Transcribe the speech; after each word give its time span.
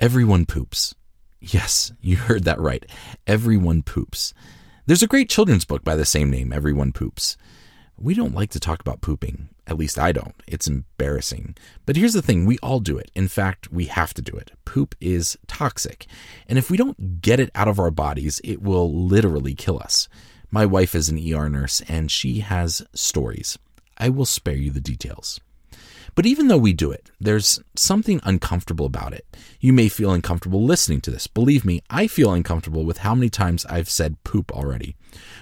Everyone 0.00 0.46
poops. 0.46 0.94
Yes, 1.40 1.90
you 2.00 2.18
heard 2.18 2.44
that 2.44 2.60
right. 2.60 2.86
Everyone 3.26 3.82
poops. 3.82 4.32
There's 4.86 5.02
a 5.02 5.08
great 5.08 5.28
children's 5.28 5.64
book 5.64 5.82
by 5.82 5.96
the 5.96 6.04
same 6.04 6.30
name, 6.30 6.52
Everyone 6.52 6.92
Poops. 6.92 7.36
We 7.96 8.14
don't 8.14 8.34
like 8.34 8.50
to 8.50 8.60
talk 8.60 8.80
about 8.80 9.00
pooping. 9.00 9.48
At 9.66 9.76
least 9.76 9.98
I 9.98 10.12
don't. 10.12 10.36
It's 10.46 10.68
embarrassing. 10.68 11.56
But 11.84 11.96
here's 11.96 12.12
the 12.12 12.22
thing 12.22 12.46
we 12.46 12.58
all 12.58 12.78
do 12.78 12.96
it. 12.96 13.10
In 13.16 13.26
fact, 13.26 13.72
we 13.72 13.86
have 13.86 14.14
to 14.14 14.22
do 14.22 14.36
it. 14.36 14.52
Poop 14.64 14.94
is 15.00 15.36
toxic. 15.48 16.06
And 16.46 16.58
if 16.58 16.70
we 16.70 16.76
don't 16.76 17.20
get 17.20 17.40
it 17.40 17.50
out 17.56 17.66
of 17.66 17.80
our 17.80 17.90
bodies, 17.90 18.40
it 18.44 18.62
will 18.62 18.94
literally 18.94 19.54
kill 19.56 19.80
us. 19.80 20.08
My 20.48 20.64
wife 20.64 20.94
is 20.94 21.08
an 21.08 21.18
ER 21.18 21.48
nurse 21.48 21.82
and 21.88 22.08
she 22.08 22.38
has 22.38 22.82
stories. 22.94 23.58
I 23.98 24.10
will 24.10 24.26
spare 24.26 24.54
you 24.54 24.70
the 24.70 24.80
details. 24.80 25.40
But 26.18 26.26
even 26.26 26.48
though 26.48 26.58
we 26.58 26.72
do 26.72 26.90
it, 26.90 27.12
there's 27.20 27.60
something 27.76 28.20
uncomfortable 28.24 28.86
about 28.86 29.12
it. 29.12 29.24
You 29.60 29.72
may 29.72 29.88
feel 29.88 30.10
uncomfortable 30.10 30.64
listening 30.64 31.00
to 31.02 31.12
this. 31.12 31.28
Believe 31.28 31.64
me, 31.64 31.80
I 31.90 32.08
feel 32.08 32.32
uncomfortable 32.32 32.84
with 32.84 32.98
how 32.98 33.14
many 33.14 33.30
times 33.30 33.64
I've 33.66 33.88
said 33.88 34.24
poop 34.24 34.50
already. 34.50 34.96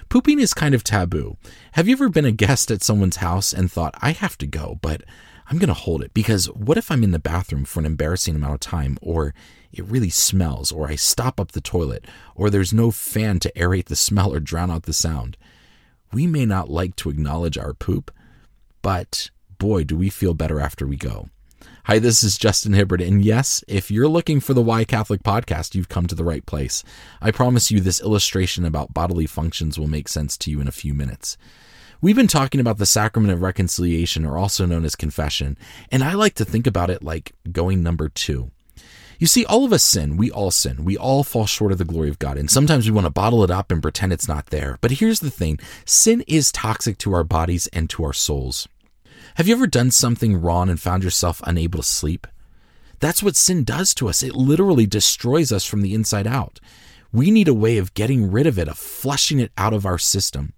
Pooping 0.09 0.39
is 0.39 0.53
kind 0.53 0.75
of 0.75 0.83
taboo. 0.83 1.35
Have 1.71 1.87
you 1.87 1.93
ever 1.93 2.09
been 2.09 2.25
a 2.25 2.31
guest 2.31 2.69
at 2.69 2.83
someone's 2.83 3.15
house 3.15 3.53
and 3.53 3.71
thought, 3.71 3.95
I 4.03 4.11
have 4.11 4.37
to 4.37 4.45
go, 4.45 4.77
but 4.83 5.01
I'm 5.49 5.57
going 5.57 5.69
to 5.69 5.73
hold 5.73 6.03
it 6.03 6.13
because 6.13 6.45
what 6.51 6.77
if 6.77 6.91
I'm 6.91 7.03
in 7.03 7.09
the 7.09 7.17
bathroom 7.17 7.65
for 7.65 7.79
an 7.79 7.87
embarrassing 7.87 8.35
amount 8.35 8.53
of 8.53 8.59
time 8.59 8.99
or 9.01 9.33
it 9.73 9.83
really 9.85 10.11
smells 10.11 10.71
or 10.71 10.89
I 10.89 10.95
stop 10.95 11.39
up 11.39 11.53
the 11.53 11.59
toilet 11.59 12.05
or 12.35 12.51
there's 12.51 12.71
no 12.71 12.91
fan 12.91 13.39
to 13.39 13.51
aerate 13.53 13.85
the 13.85 13.95
smell 13.95 14.31
or 14.31 14.39
drown 14.39 14.69
out 14.69 14.83
the 14.83 14.93
sound? 14.93 15.37
We 16.13 16.27
may 16.27 16.45
not 16.45 16.69
like 16.69 16.95
to 16.97 17.09
acknowledge 17.09 17.57
our 17.57 17.73
poop, 17.73 18.11
but 18.83 19.31
boy, 19.57 19.83
do 19.83 19.97
we 19.97 20.09
feel 20.09 20.33
better 20.33 20.59
after 20.59 20.85
we 20.85 20.97
go. 20.97 21.29
Hi, 21.85 21.99
this 21.99 22.21
is 22.23 22.37
Justin 22.37 22.73
Hibbard, 22.73 23.01
and 23.01 23.23
yes, 23.23 23.63
if 23.67 23.89
you're 23.89 24.07
looking 24.07 24.39
for 24.39 24.53
the 24.53 24.61
Why 24.61 24.83
Catholic 24.83 25.23
podcast, 25.23 25.73
you've 25.73 25.89
come 25.89 26.05
to 26.07 26.15
the 26.15 26.23
right 26.23 26.45
place. 26.45 26.83
I 27.21 27.31
promise 27.31 27.71
you 27.71 27.79
this 27.79 28.01
illustration 28.01 28.65
about 28.65 28.93
bodily 28.93 29.25
functions 29.25 29.79
will 29.79 29.87
make 29.87 30.09
sense 30.09 30.37
to 30.39 30.51
you 30.51 30.59
in 30.59 30.67
a 30.67 30.71
few 30.71 30.93
minutes. 30.93 31.37
We've 32.01 32.15
been 32.15 32.27
talking 32.27 32.59
about 32.59 32.77
the 32.77 32.85
sacrament 32.85 33.33
of 33.33 33.41
reconciliation, 33.41 34.25
or 34.25 34.37
also 34.37 34.65
known 34.65 34.85
as 34.85 34.95
confession, 34.95 35.57
and 35.91 36.03
I 36.03 36.13
like 36.13 36.35
to 36.35 36.45
think 36.45 36.67
about 36.67 36.89
it 36.89 37.01
like 37.01 37.33
going 37.51 37.81
number 37.81 38.09
two. 38.09 38.51
You 39.19 39.25
see, 39.25 39.45
all 39.45 39.65
of 39.65 39.73
us 39.73 39.81
sin. 39.81 40.15
We 40.15 40.29
all 40.29 40.51
sin. 40.51 40.85
We 40.85 40.95
all 40.95 41.23
fall 41.23 41.47
short 41.47 41.71
of 41.71 41.79
the 41.79 41.85
glory 41.85 42.09
of 42.09 42.19
God. 42.19 42.37
And 42.37 42.51
sometimes 42.51 42.85
we 42.85 42.93
want 42.93 43.05
to 43.05 43.11
bottle 43.11 43.43
it 43.43 43.49
up 43.49 43.71
and 43.71 43.81
pretend 43.81 44.13
it's 44.13 44.27
not 44.27 44.47
there. 44.47 44.77
But 44.79 44.91
here's 44.91 45.21
the 45.21 45.31
thing 45.31 45.59
sin 45.85 46.23
is 46.27 46.51
toxic 46.51 46.99
to 46.99 47.13
our 47.13 47.23
bodies 47.23 47.65
and 47.67 47.89
to 47.91 48.03
our 48.03 48.13
souls. 48.13 48.67
Have 49.37 49.47
you 49.47 49.53
ever 49.53 49.67
done 49.67 49.91
something 49.91 50.41
wrong 50.41 50.67
and 50.67 50.79
found 50.79 51.03
yourself 51.03 51.43
unable 51.45 51.77
to 51.77 51.87
sleep? 51.87 52.25
That's 52.99 53.21
what 53.21 53.35
sin 53.35 53.63
does 53.63 53.93
to 53.93 54.09
us. 54.09 54.23
It 54.23 54.33
literally 54.33 54.87
destroys 54.87 55.51
us 55.51 55.63
from 55.63 55.83
the 55.83 55.93
inside 55.93 56.25
out. 56.25 56.59
We 57.13 57.29
need 57.29 57.47
a 57.47 57.53
way 57.53 57.77
of 57.77 57.93
getting 57.93 58.31
rid 58.31 58.47
of 58.47 58.57
it, 58.57 58.67
of 58.67 58.79
flushing 58.79 59.39
it 59.39 59.51
out 59.55 59.75
of 59.75 59.85
our 59.85 59.99
system. 59.99 60.53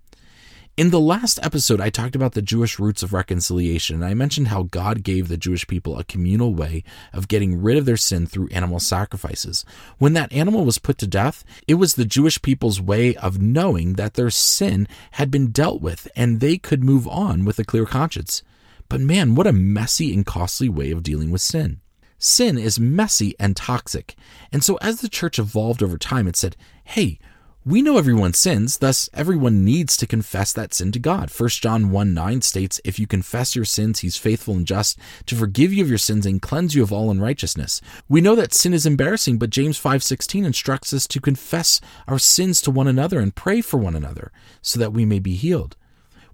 In 0.77 0.91
the 0.91 0.99
last 1.02 1.41
episode, 1.44 1.81
I 1.81 1.89
talked 1.89 2.16
about 2.16 2.36
the 2.36 2.41
Jewish 2.41 2.80
roots 2.80 3.03
of 3.03 3.11
reconciliation, 3.11 3.97
and 3.97 4.05
I 4.05 4.13
mentioned 4.13 4.47
how 4.47 4.63
God 4.63 5.03
gave 5.03 5.27
the 5.27 5.36
Jewish 5.36 5.67
people 5.67 5.99
a 5.99 6.05
communal 6.05 6.55
way 6.55 6.86
of 7.11 7.27
getting 7.27 7.61
rid 7.61 7.77
of 7.77 7.83
their 7.83 7.97
sin 7.97 8.27
through 8.27 8.47
animal 8.47 8.80
sacrifices. 8.80 9.66
When 9.97 10.14
that 10.14 10.31
animal 10.31 10.64
was 10.64 10.80
put 10.80 10.97
to 10.99 11.05
death, 11.05 11.43
it 11.67 11.73
was 11.73 11.95
the 11.95 12.05
Jewish 12.05 12.41
people's 12.41 12.80
way 12.80 13.14
of 13.17 13.41
knowing 13.41 13.95
that 13.95 14.14
their 14.14 14.30
sin 14.30 14.88
had 15.11 15.30
been 15.30 15.47
dealt 15.47 15.81
with 15.81 16.08
and 16.16 16.39
they 16.39 16.58
could 16.58 16.81
move 16.81 17.09
on 17.09 17.43
with 17.43 17.59
a 17.59 17.66
clear 17.66 17.86
conscience. 17.86 18.41
But 18.89 19.01
man, 19.01 19.35
what 19.35 19.47
a 19.47 19.53
messy 19.53 20.13
and 20.13 20.25
costly 20.25 20.67
way 20.67 20.91
of 20.91 21.03
dealing 21.03 21.31
with 21.31 21.41
sin. 21.41 21.79
Sin 22.17 22.57
is 22.57 22.79
messy 22.79 23.33
and 23.39 23.55
toxic. 23.55 24.15
And 24.51 24.63
so 24.63 24.77
as 24.81 24.99
the 24.99 25.07
church 25.07 25.39
evolved 25.39 25.81
over 25.81 25.97
time, 25.97 26.27
it 26.27 26.35
said, 26.35 26.57
hey, 26.83 27.19
we 27.65 27.81
know 27.81 27.97
everyone 27.97 28.33
sins, 28.33 28.77
thus 28.77 29.09
everyone 29.14 29.64
needs 29.64 29.95
to 29.97 30.08
confess 30.08 30.53
that 30.53 30.73
sin 30.73 30.91
to 30.93 30.99
God. 30.99 31.30
1 31.30 31.49
John 31.49 31.91
1 31.91 32.14
9 32.14 32.41
states, 32.41 32.81
If 32.83 32.97
you 32.97 33.05
confess 33.05 33.55
your 33.55 33.65
sins, 33.65 33.99
he's 33.99 34.17
faithful 34.17 34.55
and 34.55 34.65
just 34.65 34.97
to 35.27 35.35
forgive 35.35 35.71
you 35.71 35.83
of 35.83 35.89
your 35.89 35.97
sins 35.97 36.25
and 36.25 36.41
cleanse 36.41 36.73
you 36.73 36.81
of 36.81 36.91
all 36.91 37.11
unrighteousness. 37.11 37.81
We 38.08 38.21
know 38.21 38.33
that 38.35 38.53
sin 38.53 38.73
is 38.73 38.85
embarrassing, 38.85 39.37
but 39.37 39.49
James 39.49 39.77
5 39.77 40.02
16 40.02 40.45
instructs 40.45 40.93
us 40.93 41.05
to 41.08 41.21
confess 41.21 41.80
our 42.08 42.17
sins 42.17 42.61
to 42.61 42.71
one 42.71 42.87
another 42.87 43.19
and 43.19 43.35
pray 43.35 43.61
for 43.61 43.77
one 43.77 43.95
another 43.95 44.31
so 44.61 44.80
that 44.80 44.93
we 44.93 45.05
may 45.05 45.19
be 45.19 45.35
healed. 45.35 45.75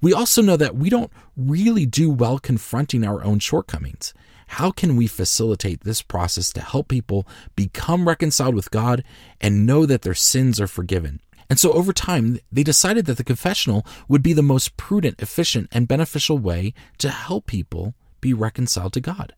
We 0.02 0.14
also 0.14 0.42
know 0.42 0.58
that 0.58 0.76
we 0.76 0.90
don't 0.90 1.12
really 1.36 1.86
do 1.86 2.10
well 2.10 2.40
confronting 2.40 3.06
our 3.06 3.24
own 3.24 3.40
shortcomings. 3.40 4.14
How 4.48 4.72
can 4.72 4.96
we 4.96 5.08
facilitate 5.08 5.82
this 5.82 6.02
process 6.02 6.54
to 6.54 6.62
help 6.62 6.88
people 6.88 7.28
become 7.56 8.08
reconciled 8.08 8.56
with 8.56 8.72
God 8.72 9.04
and 9.42 9.66
know 9.66 9.86
that 9.86 10.04
their 10.04 10.14
sins 10.14 10.62
are 10.62 10.68
forgiven? 10.68 11.20
And 11.50 11.60
so 11.60 11.72
over 11.74 11.94
time, 11.94 12.40
they 12.52 12.64
decided 12.64 13.06
that 13.06 13.18
the 13.18 13.24
confessional 13.24 13.86
would 14.08 14.24
be 14.24 14.34
the 14.34 14.42
most 14.42 14.78
prudent, 14.78 15.22
efficient, 15.22 15.70
and 15.72 15.88
beneficial 15.88 16.38
way 16.38 16.74
to 16.98 17.10
help 17.10 17.46
people 17.46 17.94
be 18.22 18.34
reconciled 18.34 18.94
to 18.94 19.02
God. 19.02 19.34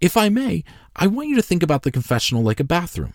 If 0.00 0.16
I 0.16 0.28
may, 0.28 0.64
I 0.96 1.06
want 1.06 1.28
you 1.28 1.36
to 1.36 1.42
think 1.42 1.62
about 1.62 1.82
the 1.82 1.90
confessional 1.90 2.42
like 2.42 2.60
a 2.60 2.64
bathroom. 2.64 3.14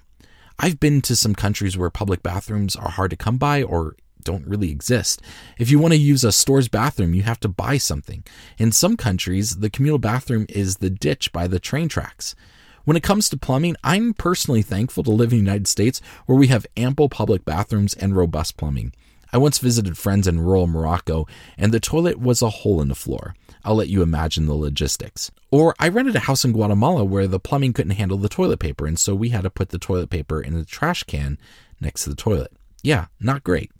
I've 0.57 0.79
been 0.79 1.01
to 1.01 1.15
some 1.15 1.35
countries 1.35 1.77
where 1.77 1.89
public 1.89 2.23
bathrooms 2.23 2.75
are 2.75 2.89
hard 2.89 3.11
to 3.11 3.17
come 3.17 3.37
by 3.37 3.61
or 3.61 3.95
don't 4.25 4.45
really 4.45 4.69
exist. 4.69 5.21
If 5.57 5.71
you 5.71 5.79
want 5.79 5.93
to 5.93 5.99
use 5.99 6.25
a 6.25 6.33
store's 6.33 6.67
bathroom, 6.67 7.13
you 7.13 7.23
have 7.23 7.39
to 7.39 7.47
buy 7.47 7.77
something. 7.77 8.25
In 8.57 8.73
some 8.73 8.97
countries, 8.97 9.57
the 9.57 9.69
communal 9.69 9.99
bathroom 9.99 10.45
is 10.49 10.77
the 10.77 10.89
ditch 10.89 11.31
by 11.31 11.47
the 11.47 11.59
train 11.59 11.87
tracks. 11.87 12.35
When 12.83 12.97
it 12.97 13.03
comes 13.03 13.29
to 13.29 13.37
plumbing, 13.37 13.77
I'm 13.83 14.13
personally 14.13 14.61
thankful 14.61 15.03
to 15.05 15.11
live 15.11 15.31
in 15.31 15.39
the 15.39 15.45
United 15.45 15.67
States 15.67 16.01
where 16.25 16.37
we 16.37 16.47
have 16.47 16.67
ample 16.75 17.07
public 17.07 17.45
bathrooms 17.45 17.93
and 17.93 18.15
robust 18.15 18.57
plumbing. 18.57 18.93
I 19.33 19.37
once 19.37 19.57
visited 19.57 19.97
friends 19.97 20.27
in 20.27 20.39
rural 20.39 20.67
Morocco 20.67 21.25
and 21.57 21.73
the 21.73 21.79
toilet 21.79 22.19
was 22.19 22.41
a 22.41 22.49
hole 22.49 22.81
in 22.81 22.87
the 22.87 22.95
floor. 22.95 23.33
I'll 23.63 23.75
let 23.75 23.89
you 23.89 24.03
imagine 24.03 24.45
the 24.45 24.53
logistics. 24.53 25.31
Or 25.49 25.73
I 25.79 25.87
rented 25.87 26.15
a 26.15 26.19
house 26.19 26.45
in 26.45 26.51
Guatemala 26.51 27.03
where 27.03 27.27
the 27.27 27.39
plumbing 27.39 27.73
couldn't 27.73 27.97
handle 27.97 28.19
the 28.19 28.29
toilet 28.29 28.59
paper, 28.59 28.85
and 28.85 28.99
so 28.99 29.15
we 29.15 29.29
had 29.29 29.41
to 29.41 29.49
put 29.49 29.69
the 29.69 29.79
toilet 29.79 30.11
paper 30.11 30.39
in 30.39 30.55
a 30.55 30.63
trash 30.63 31.01
can 31.03 31.39
next 31.81 32.03
to 32.03 32.11
the 32.11 32.15
toilet. 32.15 32.53
Yeah, 32.83 33.07
not 33.19 33.43
great. 33.43 33.71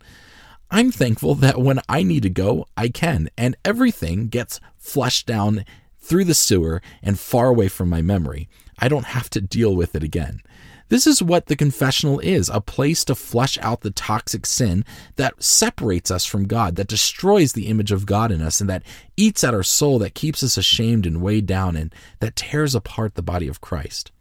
I'm 0.70 0.90
thankful 0.90 1.34
that 1.36 1.60
when 1.60 1.80
I 1.88 2.02
need 2.02 2.24
to 2.24 2.30
go, 2.30 2.66
I 2.76 2.88
can, 2.88 3.28
and 3.38 3.56
everything 3.64 4.28
gets 4.28 4.60
flushed 4.76 5.26
down 5.26 5.64
through 5.98 6.24
the 6.24 6.34
sewer 6.34 6.82
and 7.02 7.18
far 7.18 7.48
away 7.48 7.68
from 7.68 7.88
my 7.88 8.02
memory. 8.02 8.48
I 8.78 8.88
don't 8.88 9.06
have 9.06 9.30
to 9.30 9.40
deal 9.40 9.74
with 9.74 9.94
it 9.94 10.02
again. 10.02 10.42
This 10.88 11.06
is 11.06 11.22
what 11.22 11.46
the 11.46 11.56
confessional 11.56 12.20
is 12.20 12.48
a 12.48 12.60
place 12.60 13.04
to 13.06 13.16
flush 13.16 13.58
out 13.58 13.80
the 13.80 13.90
toxic 13.90 14.46
sin 14.46 14.84
that 15.16 15.42
separates 15.42 16.12
us 16.12 16.24
from 16.24 16.46
God, 16.46 16.76
that 16.76 16.86
destroys 16.86 17.52
the 17.52 17.66
image 17.66 17.90
of 17.90 18.06
God 18.06 18.30
in 18.30 18.40
us, 18.40 18.60
and 18.60 18.70
that 18.70 18.84
eats 19.16 19.42
at 19.42 19.54
our 19.54 19.64
soul, 19.64 19.98
that 19.98 20.14
keeps 20.14 20.44
us 20.44 20.56
ashamed 20.56 21.06
and 21.06 21.20
weighed 21.20 21.46
down, 21.46 21.74
and 21.74 21.92
that 22.20 22.36
tears 22.36 22.74
apart 22.74 23.14
the 23.14 23.22
body 23.22 23.48
of 23.48 23.60
Christ. 23.60 24.12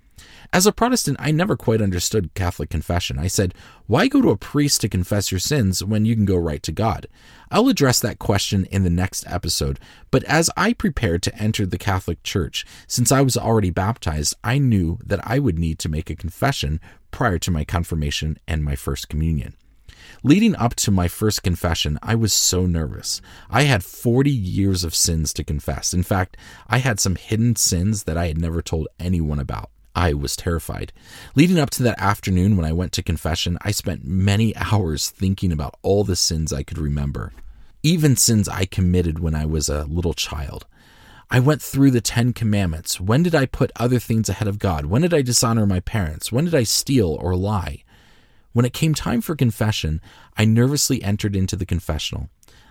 As 0.53 0.65
a 0.65 0.71
Protestant, 0.71 1.17
I 1.19 1.31
never 1.31 1.55
quite 1.55 1.81
understood 1.81 2.33
Catholic 2.33 2.69
confession. 2.69 3.19
I 3.19 3.27
said, 3.27 3.53
why 3.87 4.07
go 4.07 4.21
to 4.21 4.29
a 4.29 4.37
priest 4.37 4.81
to 4.81 4.89
confess 4.89 5.31
your 5.31 5.39
sins 5.39 5.83
when 5.83 6.05
you 6.05 6.15
can 6.15 6.25
go 6.25 6.37
right 6.37 6.63
to 6.63 6.71
God? 6.71 7.07
I'll 7.51 7.69
address 7.69 7.99
that 7.99 8.19
question 8.19 8.65
in 8.65 8.83
the 8.83 8.89
next 8.89 9.25
episode, 9.27 9.79
but 10.11 10.23
as 10.23 10.49
I 10.57 10.73
prepared 10.73 11.23
to 11.23 11.35
enter 11.35 11.65
the 11.65 11.77
Catholic 11.77 12.23
Church, 12.23 12.65
since 12.87 13.11
I 13.11 13.21
was 13.21 13.37
already 13.37 13.69
baptized, 13.69 14.35
I 14.43 14.57
knew 14.57 14.99
that 15.05 15.25
I 15.27 15.39
would 15.39 15.59
need 15.59 15.79
to 15.79 15.89
make 15.89 16.09
a 16.09 16.15
confession 16.15 16.79
prior 17.11 17.37
to 17.39 17.51
my 17.51 17.63
confirmation 17.63 18.37
and 18.47 18.63
my 18.63 18.75
first 18.75 19.09
communion. 19.09 19.55
Leading 20.23 20.55
up 20.55 20.75
to 20.75 20.91
my 20.91 21.07
first 21.07 21.43
confession, 21.43 21.99
I 22.01 22.15
was 22.15 22.33
so 22.33 22.65
nervous. 22.65 23.21
I 23.49 23.63
had 23.63 23.83
40 23.83 24.31
years 24.31 24.83
of 24.83 24.95
sins 24.95 25.33
to 25.33 25.43
confess. 25.43 25.93
In 25.93 26.03
fact, 26.03 26.37
I 26.67 26.79
had 26.79 26.99
some 26.99 27.15
hidden 27.15 27.55
sins 27.55 28.03
that 28.03 28.17
I 28.17 28.27
had 28.27 28.37
never 28.39 28.61
told 28.61 28.87
anyone 28.99 29.39
about. 29.39 29.69
I 29.95 30.13
was 30.13 30.35
terrified. 30.35 30.91
Leading 31.35 31.57
up 31.57 31.69
to 31.71 31.83
that 31.83 31.99
afternoon 31.99 32.57
when 32.57 32.65
I 32.65 32.73
went 32.73 32.91
to 32.93 33.03
confession, 33.03 33.57
I 33.61 33.71
spent 33.71 34.05
many 34.05 34.55
hours 34.57 35.09
thinking 35.09 35.51
about 35.51 35.77
all 35.81 36.03
the 36.03 36.15
sins 36.15 36.51
I 36.51 36.63
could 36.63 36.77
remember, 36.77 37.31
even 37.81 38.15
sins 38.17 38.49
I 38.49 38.65
committed 38.65 39.19
when 39.19 39.33
I 39.33 39.45
was 39.45 39.69
a 39.69 39.85
little 39.85 40.13
child. 40.13 40.65
I 41.31 41.39
went 41.39 41.61
through 41.61 41.91
the 41.91 42.01
Ten 42.01 42.33
Commandments. 42.33 42.99
When 42.99 43.23
did 43.23 43.33
I 43.33 43.45
put 43.45 43.71
other 43.77 43.97
things 43.97 44.29
ahead 44.29 44.47
of 44.47 44.59
God? 44.59 44.85
When 44.85 45.01
did 45.01 45.13
I 45.13 45.21
dishonor 45.21 45.65
my 45.65 45.79
parents? 45.79 46.31
When 46.31 46.45
did 46.45 46.53
I 46.53 46.63
steal 46.63 47.17
or 47.19 47.35
lie? 47.35 47.83
When 48.53 48.65
it 48.65 48.73
came 48.73 48.93
time 48.93 49.21
for 49.21 49.35
confession, 49.35 50.01
I 50.37 50.45
nervously 50.45 51.01
entered 51.03 51.35
into 51.35 51.55
the 51.55 51.65
confessional. 51.65 52.29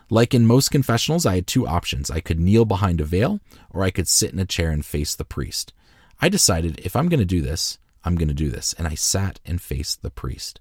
Like 0.09 0.35
in 0.35 0.47
most 0.47 0.71
confessionals, 0.71 1.27
I 1.27 1.37
had 1.37 1.47
two 1.47 1.67
options. 1.67 2.11
I 2.11 2.21
could 2.21 2.39
kneel 2.39 2.65
behind 2.65 3.01
a 3.01 3.05
veil, 3.05 3.41
or 3.71 3.83
I 3.83 3.91
could 3.91 4.09
sit 4.09 4.33
in 4.33 4.39
a 4.39 4.45
chair 4.45 4.71
and 4.71 4.85
face 4.85 5.15
the 5.15 5.25
priest. 5.25 5.73
I 6.21 6.29
decided 6.29 6.81
if 6.81 6.97
I'm 6.97 7.09
going 7.09 7.21
to 7.21 7.27
do 7.27 7.41
this, 7.41 7.79
I'm 8.05 8.17
going 8.17 8.29
to 8.29 8.35
do 8.35 8.51
this. 8.51 8.75
And 8.79 8.87
I 8.87 8.95
sat 8.95 9.41
and 9.45 9.61
faced 9.61 10.03
the 10.03 10.11
priest. 10.11 10.61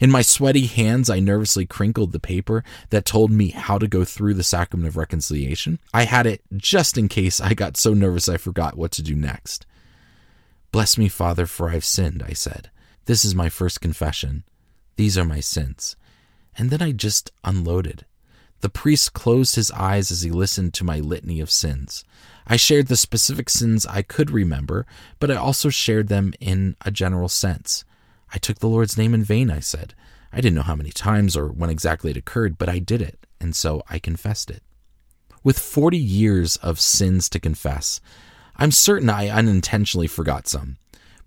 In 0.00 0.10
my 0.10 0.22
sweaty 0.22 0.66
hands, 0.66 1.08
I 1.08 1.20
nervously 1.20 1.64
crinkled 1.64 2.12
the 2.12 2.20
paper 2.20 2.64
that 2.90 3.04
told 3.04 3.30
me 3.30 3.48
how 3.48 3.78
to 3.78 3.88
go 3.88 4.04
through 4.04 4.34
the 4.34 4.42
sacrament 4.42 4.88
of 4.88 4.96
reconciliation. 4.96 5.78
I 5.94 6.04
had 6.04 6.26
it 6.26 6.42
just 6.56 6.98
in 6.98 7.08
case 7.08 7.40
I 7.40 7.54
got 7.54 7.76
so 7.76 7.94
nervous 7.94 8.28
I 8.28 8.36
forgot 8.36 8.76
what 8.76 8.92
to 8.92 9.02
do 9.02 9.14
next. 9.14 9.66
Bless 10.72 10.98
me, 10.98 11.08
Father, 11.08 11.46
for 11.46 11.70
I've 11.70 11.84
sinned, 11.84 12.22
I 12.26 12.32
said. 12.32 12.70
This 13.06 13.24
is 13.24 13.34
my 13.34 13.48
first 13.48 13.80
confession. 13.80 14.44
These 14.96 15.16
are 15.16 15.24
my 15.24 15.40
sins. 15.40 15.96
And 16.58 16.70
then 16.70 16.82
I 16.82 16.92
just 16.92 17.30
unloaded. 17.44 18.04
The 18.66 18.70
priest 18.70 19.12
closed 19.12 19.54
his 19.54 19.70
eyes 19.70 20.10
as 20.10 20.22
he 20.22 20.30
listened 20.32 20.74
to 20.74 20.84
my 20.84 20.98
litany 20.98 21.38
of 21.38 21.52
sins. 21.52 22.04
I 22.48 22.56
shared 22.56 22.88
the 22.88 22.96
specific 22.96 23.48
sins 23.48 23.86
I 23.86 24.02
could 24.02 24.28
remember, 24.28 24.86
but 25.20 25.30
I 25.30 25.36
also 25.36 25.68
shared 25.68 26.08
them 26.08 26.34
in 26.40 26.74
a 26.80 26.90
general 26.90 27.28
sense. 27.28 27.84
I 28.34 28.38
took 28.38 28.58
the 28.58 28.66
Lord's 28.66 28.98
name 28.98 29.14
in 29.14 29.22
vain, 29.22 29.52
I 29.52 29.60
said. 29.60 29.94
I 30.32 30.40
didn't 30.40 30.56
know 30.56 30.62
how 30.62 30.74
many 30.74 30.90
times 30.90 31.36
or 31.36 31.46
when 31.46 31.70
exactly 31.70 32.10
it 32.10 32.16
occurred, 32.16 32.58
but 32.58 32.68
I 32.68 32.80
did 32.80 33.00
it, 33.00 33.24
and 33.40 33.54
so 33.54 33.84
I 33.88 34.00
confessed 34.00 34.50
it. 34.50 34.64
With 35.44 35.60
40 35.60 35.96
years 35.96 36.56
of 36.56 36.80
sins 36.80 37.28
to 37.28 37.38
confess, 37.38 38.00
I'm 38.56 38.72
certain 38.72 39.08
I 39.08 39.28
unintentionally 39.28 40.08
forgot 40.08 40.48
some. 40.48 40.78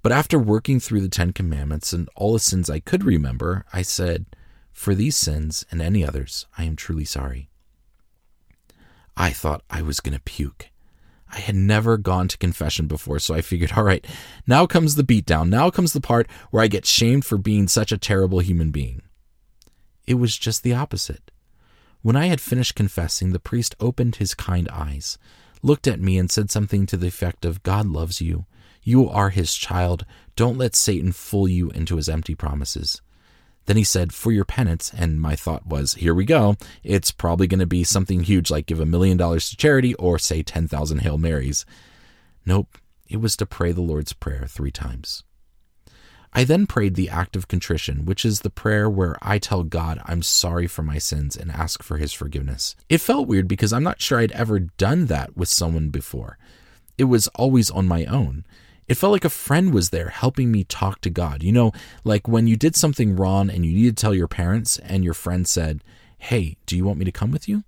But 0.01 0.11
after 0.11 0.37
working 0.37 0.81
through 0.81 0.99
the 0.99 1.07
Ten 1.07 1.31
Commandments 1.31 1.93
and 1.93 2.09
all 2.17 2.33
the 2.33 2.39
sins 2.39 2.69
I 2.69 2.81
could 2.81 3.05
remember, 3.05 3.63
I 3.71 3.81
said, 3.81 4.25
For 4.71 4.95
these 4.95 5.17
sins 5.17 5.65
and 5.71 5.81
any 5.81 6.05
others, 6.05 6.45
I 6.57 6.63
am 6.63 6.75
truly 6.75 7.05
sorry. 7.05 7.49
I 9.17 9.31
thought 9.31 9.63
I 9.69 9.81
was 9.81 9.99
going 9.99 10.15
to 10.15 10.23
puke. 10.23 10.69
I 11.31 11.39
had 11.39 11.55
never 11.55 11.97
gone 11.97 12.27
to 12.29 12.37
confession 12.37 12.87
before, 12.87 13.19
so 13.19 13.35
I 13.35 13.41
figured, 13.41 13.73
all 13.73 13.83
right, 13.83 14.05
now 14.47 14.65
comes 14.65 14.95
the 14.95 15.03
beatdown. 15.03 15.49
Now 15.49 15.69
comes 15.69 15.93
the 15.93 16.01
part 16.01 16.27
where 16.49 16.63
I 16.63 16.67
get 16.67 16.85
shamed 16.85 17.25
for 17.25 17.37
being 17.37 17.67
such 17.67 17.91
a 17.91 17.97
terrible 17.97 18.39
human 18.39 18.71
being. 18.71 19.01
It 20.07 20.15
was 20.15 20.37
just 20.37 20.63
the 20.63 20.73
opposite. 20.73 21.29
When 22.01 22.15
I 22.15 22.27
had 22.27 22.41
finished 22.41 22.75
confessing, 22.75 23.31
the 23.31 23.39
priest 23.39 23.75
opened 23.79 24.15
his 24.15 24.33
kind 24.33 24.69
eyes, 24.69 25.17
looked 25.61 25.87
at 25.87 25.99
me, 25.99 26.17
and 26.17 26.31
said 26.31 26.49
something 26.49 26.85
to 26.87 26.97
the 26.97 27.07
effect 27.07 27.45
of, 27.45 27.61
God 27.61 27.85
loves 27.85 28.21
you. 28.21 28.45
You 28.81 29.09
are 29.09 29.29
his 29.29 29.53
child. 29.53 30.05
Don't 30.35 30.57
let 30.57 30.75
Satan 30.75 31.11
fool 31.11 31.47
you 31.47 31.69
into 31.71 31.97
his 31.97 32.09
empty 32.09 32.33
promises. 32.33 33.01
Then 33.69 33.77
he 33.77 33.83
said, 33.83 34.15
For 34.15 34.31
your 34.31 34.45
penance, 34.45 34.91
and 34.97 35.21
my 35.21 35.35
thought 35.35 35.67
was, 35.67 35.93
Here 35.93 36.15
we 36.15 36.25
go. 36.25 36.55
It's 36.83 37.11
probably 37.11 37.45
going 37.45 37.59
to 37.59 37.67
be 37.67 37.83
something 37.83 38.23
huge 38.23 38.49
like 38.49 38.65
give 38.65 38.79
a 38.79 38.85
million 38.87 39.15
dollars 39.15 39.47
to 39.51 39.57
charity 39.57 39.93
or 39.93 40.17
say 40.17 40.41
10,000 40.41 41.01
Hail 41.01 41.19
Marys. 41.19 41.67
Nope, 42.47 42.79
it 43.07 43.17
was 43.17 43.37
to 43.37 43.45
pray 43.45 43.71
the 43.71 43.81
Lord's 43.81 44.11
Prayer 44.11 44.47
three 44.47 44.71
times. 44.71 45.23
I 46.33 46.45
then 46.45 46.65
prayed 46.65 46.95
the 46.95 47.09
act 47.09 47.35
of 47.35 47.47
contrition, 47.47 48.05
which 48.05 48.25
is 48.25 48.39
the 48.39 48.49
prayer 48.49 48.89
where 48.89 49.17
I 49.21 49.37
tell 49.37 49.61
God 49.61 50.01
I'm 50.03 50.23
sorry 50.23 50.65
for 50.65 50.81
my 50.81 50.97
sins 50.97 51.37
and 51.37 51.51
ask 51.51 51.83
for 51.83 51.97
his 51.97 52.11
forgiveness. 52.11 52.75
It 52.89 53.01
felt 53.01 53.27
weird 53.27 53.47
because 53.47 53.71
I'm 53.71 53.83
not 53.83 54.01
sure 54.01 54.17
I'd 54.17 54.31
ever 54.31 54.57
done 54.61 55.05
that 55.05 55.37
with 55.37 55.47
someone 55.47 55.91
before. 55.91 56.39
It 56.97 57.03
was 57.03 57.27
always 57.35 57.69
on 57.69 57.87
my 57.87 58.05
own. 58.05 58.45
It 58.89 58.97
felt 58.97 59.11
like 59.11 59.25
a 59.25 59.29
friend 59.29 59.71
was 59.71 59.91
there 59.91 60.09
helping 60.09 60.51
me 60.51 60.63
talk 60.63 60.99
to 61.01 61.11
God. 61.11 61.43
You 61.43 61.51
know, 61.51 61.71
like 62.03 62.27
when 62.27 62.47
you 62.47 62.57
did 62.57 62.75
something 62.75 63.15
wrong 63.15 63.51
and 63.51 63.63
you 63.63 63.71
needed 63.71 63.95
to 63.95 64.01
tell 64.01 64.15
your 64.15 64.27
parents, 64.27 64.79
and 64.79 65.03
your 65.03 65.13
friend 65.13 65.47
said, 65.47 65.83
Hey, 66.17 66.57
do 66.65 66.75
you 66.75 66.85
want 66.85 66.97
me 66.97 67.05
to 67.05 67.11
come 67.11 67.29
with 67.29 67.47
you? 67.47 67.63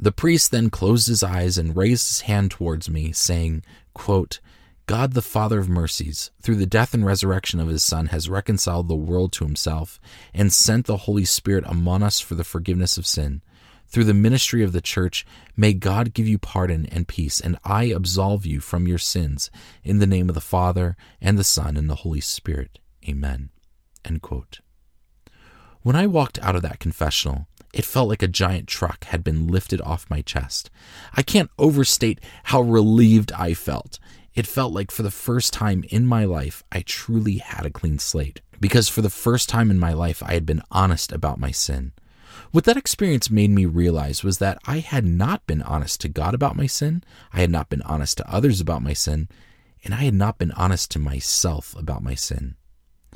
The 0.00 0.12
priest 0.12 0.50
then 0.50 0.70
closed 0.70 1.06
his 1.08 1.22
eyes 1.22 1.58
and 1.58 1.76
raised 1.76 2.08
his 2.08 2.20
hand 2.22 2.50
towards 2.50 2.88
me, 2.88 3.12
saying, 3.12 3.62
quote, 3.92 4.40
God, 4.86 5.12
the 5.12 5.22
Father 5.22 5.60
of 5.60 5.68
mercies, 5.68 6.30
through 6.40 6.56
the 6.56 6.66
death 6.66 6.92
and 6.92 7.06
resurrection 7.06 7.60
of 7.60 7.68
his 7.68 7.84
Son, 7.84 8.06
has 8.06 8.28
reconciled 8.28 8.88
the 8.88 8.96
world 8.96 9.32
to 9.34 9.44
himself 9.44 10.00
and 10.34 10.52
sent 10.52 10.86
the 10.86 10.96
Holy 10.96 11.24
Spirit 11.24 11.64
among 11.68 12.02
us 12.02 12.18
for 12.18 12.34
the 12.34 12.44
forgiveness 12.44 12.98
of 12.98 13.06
sin 13.06 13.42
through 13.92 14.04
the 14.04 14.14
ministry 14.14 14.64
of 14.64 14.72
the 14.72 14.80
church, 14.80 15.26
may 15.54 15.74
God 15.74 16.14
give 16.14 16.26
you 16.26 16.38
pardon 16.38 16.86
and 16.86 17.06
peace, 17.06 17.40
and 17.40 17.58
I 17.62 17.84
absolve 17.84 18.46
you 18.46 18.58
from 18.58 18.88
your 18.88 18.96
sins 18.96 19.50
in 19.84 19.98
the 19.98 20.06
name 20.06 20.30
of 20.30 20.34
the 20.34 20.40
Father 20.40 20.96
and 21.20 21.38
the 21.38 21.44
Son 21.44 21.76
and 21.76 21.90
the 21.90 21.96
Holy 21.96 22.22
Spirit. 22.22 22.78
Amen. 23.06 23.50
When 25.82 25.94
I 25.94 26.06
walked 26.06 26.38
out 26.40 26.56
of 26.56 26.62
that 26.62 26.78
confessional, 26.78 27.48
it 27.74 27.84
felt 27.84 28.08
like 28.08 28.22
a 28.22 28.28
giant 28.28 28.66
truck 28.66 29.04
had 29.04 29.22
been 29.22 29.46
lifted 29.46 29.82
off 29.82 30.08
my 30.08 30.22
chest. 30.22 30.70
I 31.14 31.22
can't 31.22 31.50
overstate 31.58 32.20
how 32.44 32.62
relieved 32.62 33.30
I 33.32 33.52
felt. 33.52 33.98
It 34.34 34.46
felt 34.46 34.72
like 34.72 34.90
for 34.90 35.02
the 35.02 35.10
first 35.10 35.52
time 35.52 35.84
in 35.90 36.06
my 36.06 36.24
life, 36.24 36.62
I 36.72 36.80
truly 36.80 37.38
had 37.38 37.66
a 37.66 37.70
clean 37.70 37.98
slate. 37.98 38.40
Because 38.58 38.88
for 38.88 39.02
the 39.02 39.10
first 39.10 39.50
time 39.50 39.70
in 39.70 39.78
my 39.78 39.92
life, 39.92 40.22
I 40.22 40.32
had 40.32 40.46
been 40.46 40.62
honest 40.70 41.12
about 41.12 41.38
my 41.38 41.50
sin. 41.50 41.92
What 42.52 42.64
that 42.64 42.76
experience 42.76 43.30
made 43.30 43.50
me 43.50 43.64
realize 43.64 44.22
was 44.22 44.36
that 44.36 44.58
I 44.66 44.80
had 44.80 45.06
not 45.06 45.46
been 45.46 45.62
honest 45.62 46.02
to 46.02 46.08
God 46.08 46.34
about 46.34 46.54
my 46.54 46.66
sin, 46.66 47.02
I 47.32 47.40
had 47.40 47.50
not 47.50 47.70
been 47.70 47.80
honest 47.80 48.18
to 48.18 48.30
others 48.30 48.60
about 48.60 48.82
my 48.82 48.92
sin, 48.92 49.30
and 49.82 49.94
I 49.94 50.04
had 50.04 50.12
not 50.12 50.36
been 50.36 50.52
honest 50.52 50.90
to 50.90 50.98
myself 50.98 51.74
about 51.78 52.02
my 52.02 52.14
sin. 52.14 52.56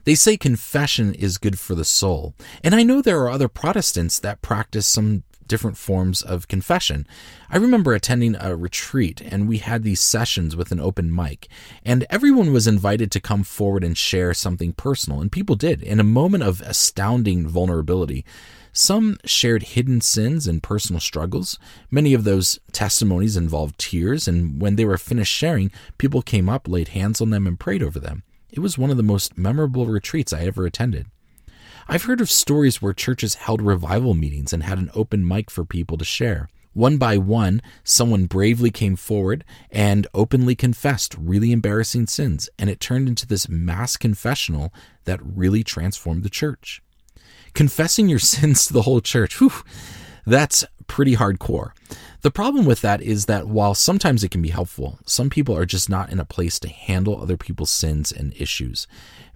They 0.04 0.14
say 0.14 0.38
confession 0.38 1.12
is 1.12 1.36
good 1.36 1.58
for 1.58 1.74
the 1.74 1.84
soul, 1.84 2.34
and 2.64 2.74
I 2.74 2.82
know 2.82 3.02
there 3.02 3.20
are 3.20 3.30
other 3.30 3.48
Protestants 3.48 4.18
that 4.20 4.40
practice 4.40 4.86
some 4.86 5.22
different 5.46 5.76
forms 5.76 6.22
of 6.22 6.48
confession. 6.48 7.06
I 7.50 7.58
remember 7.58 7.92
attending 7.92 8.36
a 8.40 8.56
retreat 8.56 9.20
and 9.20 9.46
we 9.46 9.58
had 9.58 9.82
these 9.82 10.00
sessions 10.00 10.56
with 10.56 10.72
an 10.72 10.80
open 10.80 11.14
mic, 11.14 11.46
and 11.84 12.06
everyone 12.08 12.54
was 12.54 12.66
invited 12.66 13.10
to 13.12 13.20
come 13.20 13.44
forward 13.44 13.84
and 13.84 13.98
share 13.98 14.32
something 14.32 14.72
personal, 14.72 15.20
and 15.20 15.30
people 15.30 15.56
did 15.56 15.82
in 15.82 16.00
a 16.00 16.04
moment 16.04 16.42
of 16.42 16.62
astounding 16.62 17.46
vulnerability. 17.46 18.24
Some 18.78 19.16
shared 19.24 19.62
hidden 19.62 20.02
sins 20.02 20.46
and 20.46 20.62
personal 20.62 21.00
struggles. 21.00 21.58
Many 21.90 22.12
of 22.12 22.24
those 22.24 22.60
testimonies 22.72 23.34
involved 23.34 23.78
tears, 23.78 24.28
and 24.28 24.60
when 24.60 24.76
they 24.76 24.84
were 24.84 24.98
finished 24.98 25.32
sharing, 25.32 25.70
people 25.96 26.20
came 26.20 26.50
up, 26.50 26.68
laid 26.68 26.88
hands 26.88 27.22
on 27.22 27.30
them, 27.30 27.46
and 27.46 27.58
prayed 27.58 27.82
over 27.82 27.98
them. 27.98 28.22
It 28.50 28.58
was 28.58 28.76
one 28.76 28.90
of 28.90 28.98
the 28.98 29.02
most 29.02 29.38
memorable 29.38 29.86
retreats 29.86 30.34
I 30.34 30.42
ever 30.42 30.66
attended. 30.66 31.06
I've 31.88 32.02
heard 32.02 32.20
of 32.20 32.30
stories 32.30 32.82
where 32.82 32.92
churches 32.92 33.36
held 33.36 33.62
revival 33.62 34.12
meetings 34.12 34.52
and 34.52 34.62
had 34.62 34.76
an 34.76 34.90
open 34.92 35.26
mic 35.26 35.50
for 35.50 35.64
people 35.64 35.96
to 35.96 36.04
share. 36.04 36.50
One 36.74 36.98
by 36.98 37.16
one, 37.16 37.62
someone 37.82 38.26
bravely 38.26 38.70
came 38.70 38.96
forward 38.96 39.42
and 39.70 40.06
openly 40.12 40.54
confessed 40.54 41.16
really 41.18 41.50
embarrassing 41.50 42.08
sins, 42.08 42.50
and 42.58 42.68
it 42.68 42.80
turned 42.80 43.08
into 43.08 43.26
this 43.26 43.48
mass 43.48 43.96
confessional 43.96 44.70
that 45.04 45.24
really 45.24 45.64
transformed 45.64 46.24
the 46.24 46.28
church 46.28 46.82
confessing 47.56 48.08
your 48.08 48.18
sins 48.34 48.66
to 48.66 48.72
the 48.72 48.82
whole 48.82 49.00
church, 49.00 49.40
whew, 49.40 49.52
that's 50.24 50.64
pretty 50.86 51.16
hardcore. 51.16 51.72
The 52.22 52.30
problem 52.30 52.64
with 52.64 52.80
that 52.82 53.00
is 53.02 53.26
that 53.26 53.48
while 53.48 53.74
sometimes 53.74 54.24
it 54.24 54.30
can 54.30 54.42
be 54.42 54.48
helpful, 54.48 54.98
some 55.06 55.30
people 55.30 55.56
are 55.56 55.66
just 55.66 55.88
not 55.88 56.10
in 56.10 56.20
a 56.20 56.24
place 56.24 56.58
to 56.60 56.68
handle 56.68 57.20
other 57.20 57.36
people's 57.36 57.70
sins 57.70 58.12
and 58.12 58.32
issues. 58.36 58.86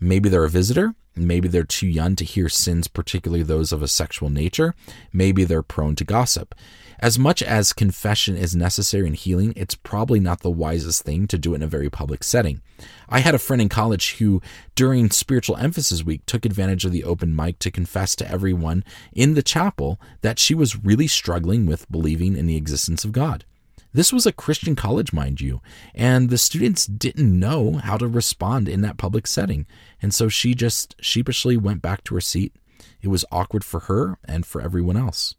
Maybe 0.01 0.29
they're 0.29 0.45
a 0.45 0.51
visitor, 0.51 0.95
maybe 1.15 1.49
they're 1.49 1.65
too 1.65 1.87
young 1.87 2.17
to 2.17 2.25
hear 2.25 2.49
sins, 2.49 2.89
particularly 2.89 3.43
those 3.43 3.73
of 3.73 3.83
a 3.83 3.89
sexual 3.89 4.31
nature, 4.31 4.75
maybe 5.13 5.45
they're 5.45 5.63
prone 5.63 5.97
to 5.97 6.05
gossip. 6.05 6.55
As 7.03 7.19
much 7.19 7.43
as 7.43 7.73
confession 7.73 8.37
is 8.37 8.55
necessary 8.55 9.07
in 9.07 9.15
healing, 9.15 9.55
it's 9.57 9.75
probably 9.75 10.21
not 10.21 10.41
the 10.41 10.51
wisest 10.51 11.03
thing 11.03 11.27
to 11.29 11.39
do 11.39 11.53
it 11.53 11.57
in 11.57 11.63
a 11.63 11.67
very 11.67 11.89
public 11.89 12.23
setting. 12.23 12.61
I 13.09 13.21
had 13.21 13.35
a 13.35 13.39
friend 13.39 13.63
in 13.63 13.71
college 13.71 14.19
who, 14.19 14.43
during 14.75 15.11
Spiritual 15.11 15.57
Emphasis 15.57 16.05
Week, 16.05 16.27
took 16.27 16.45
advantage 16.45 16.85
of 16.85 16.93
the 16.93 17.05
open 17.05 17.35
mic 17.35 17.59
to 17.61 17.71
confess 17.71 18.15
to 18.17 18.31
everyone 18.31 18.85
in 19.15 19.33
the 19.33 19.43
chapel 19.43 19.99
that 20.21 20.39
she 20.39 20.55
was 20.55 20.85
really 20.85 21.07
struggling 21.07 21.65
with 21.65 21.91
believing 21.91 22.37
in 22.37 22.47
the 22.47 22.57
existence 22.57 23.03
of 23.03 23.13
God. 23.13 23.47
This 23.95 24.13
was 24.13 24.27
a 24.27 24.33
Christian 24.33 24.77
college, 24.77 25.11
mind 25.11 25.41
you, 25.41 25.63
and 25.95 26.29
the 26.29 26.37
students 26.37 26.85
didn't 26.85 27.39
know 27.39 27.81
how 27.83 27.97
to 27.97 28.07
respond 28.07 28.69
in 28.69 28.83
that 28.83 28.99
public 28.99 29.27
setting. 29.27 29.67
And 30.03 30.13
so 30.13 30.29
she 30.29 30.55
just 30.55 30.97
sheepishly 31.01 31.57
went 31.57 31.81
back 31.81 32.05
to 32.05 32.15
her 32.17 32.21
seat. 32.21 32.55
It 33.01 33.09
was 33.09 33.25
awkward 33.33 33.65
for 33.65 33.81
her 33.81 34.19
and 34.27 34.45
for 34.45 34.61
everyone 34.61 34.99
else 34.99 35.35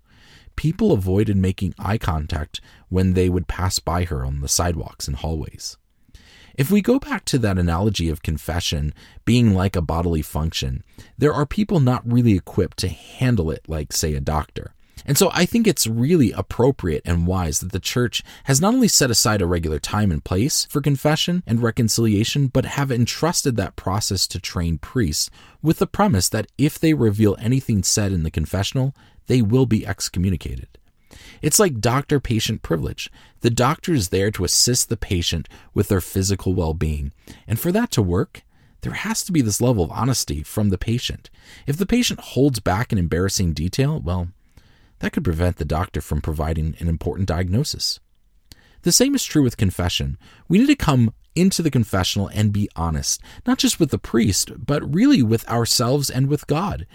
people 0.55 0.91
avoided 0.91 1.37
making 1.37 1.73
eye 1.79 1.97
contact 1.97 2.61
when 2.89 3.13
they 3.13 3.29
would 3.29 3.47
pass 3.47 3.79
by 3.79 4.05
her 4.05 4.25
on 4.25 4.41
the 4.41 4.47
sidewalks 4.47 5.07
and 5.07 5.17
hallways. 5.17 5.77
If 6.55 6.69
we 6.69 6.81
go 6.81 6.99
back 6.99 7.25
to 7.25 7.39
that 7.39 7.57
analogy 7.57 8.09
of 8.09 8.21
confession 8.21 8.93
being 9.25 9.53
like 9.53 9.75
a 9.75 9.81
bodily 9.81 10.21
function, 10.21 10.83
there 11.17 11.33
are 11.33 11.45
people 11.45 11.79
not 11.79 12.09
really 12.09 12.33
equipped 12.33 12.77
to 12.79 12.89
handle 12.89 13.51
it 13.51 13.63
like, 13.67 13.93
say, 13.93 14.13
a 14.13 14.21
doctor. 14.21 14.73
And 15.05 15.17
so 15.17 15.31
I 15.33 15.45
think 15.45 15.67
it's 15.67 15.87
really 15.87 16.31
appropriate 16.31 17.01
and 17.05 17.25
wise 17.25 17.59
that 17.59 17.71
the 17.71 17.79
church 17.79 18.23
has 18.43 18.61
not 18.61 18.73
only 18.73 18.87
set 18.87 19.09
aside 19.09 19.41
a 19.41 19.47
regular 19.47 19.79
time 19.79 20.11
and 20.11 20.23
place 20.23 20.65
for 20.65 20.81
confession 20.81 21.43
and 21.47 21.63
reconciliation, 21.63 22.47
but 22.47 22.65
have 22.65 22.91
entrusted 22.91 23.55
that 23.57 23.75
process 23.75 24.27
to 24.27 24.39
trained 24.39 24.81
priests 24.81 25.29
with 25.61 25.79
the 25.79 25.87
premise 25.87 26.29
that 26.29 26.47
if 26.57 26.77
they 26.77 26.93
reveal 26.93 27.35
anything 27.39 27.83
said 27.83 28.11
in 28.11 28.23
the 28.23 28.31
confessional, 28.31 28.93
they 29.27 29.41
will 29.41 29.65
be 29.65 29.85
excommunicated. 29.85 30.67
It's 31.41 31.59
like 31.59 31.79
doctor 31.79 32.19
patient 32.19 32.61
privilege. 32.61 33.09
The 33.41 33.49
doctor 33.49 33.93
is 33.93 34.09
there 34.09 34.31
to 34.31 34.43
assist 34.43 34.89
the 34.89 34.97
patient 34.97 35.49
with 35.73 35.87
their 35.87 36.01
physical 36.01 36.53
well 36.53 36.73
being. 36.73 37.11
And 37.47 37.59
for 37.59 37.71
that 37.71 37.91
to 37.91 38.01
work, 38.01 38.43
there 38.81 38.93
has 38.93 39.23
to 39.23 39.31
be 39.31 39.41
this 39.41 39.61
level 39.61 39.83
of 39.83 39.91
honesty 39.91 40.43
from 40.43 40.69
the 40.69 40.77
patient. 40.77 41.29
If 41.67 41.77
the 41.77 41.85
patient 41.85 42.19
holds 42.19 42.59
back 42.59 42.91
an 42.91 42.97
embarrassing 42.97 43.53
detail, 43.53 43.99
well, 43.99 44.29
that 44.99 45.13
could 45.13 45.23
prevent 45.23 45.57
the 45.57 45.65
doctor 45.65 46.01
from 46.01 46.21
providing 46.21 46.75
an 46.79 46.87
important 46.87 47.27
diagnosis. 47.27 47.99
The 48.83 48.91
same 48.91 49.13
is 49.13 49.23
true 49.23 49.43
with 49.43 49.57
confession. 49.57 50.17
We 50.47 50.57
need 50.57 50.67
to 50.67 50.75
come 50.75 51.13
into 51.35 51.61
the 51.61 51.71
confessional 51.71 52.27
and 52.27 52.51
be 52.51 52.69
honest, 52.75 53.21
not 53.45 53.57
just 53.57 53.79
with 53.79 53.91
the 53.91 53.99
priest, 53.99 54.51
but 54.65 54.93
really 54.93 55.21
with 55.21 55.47
ourselves 55.47 56.09
and 56.09 56.27
with 56.27 56.47
God. 56.47 56.85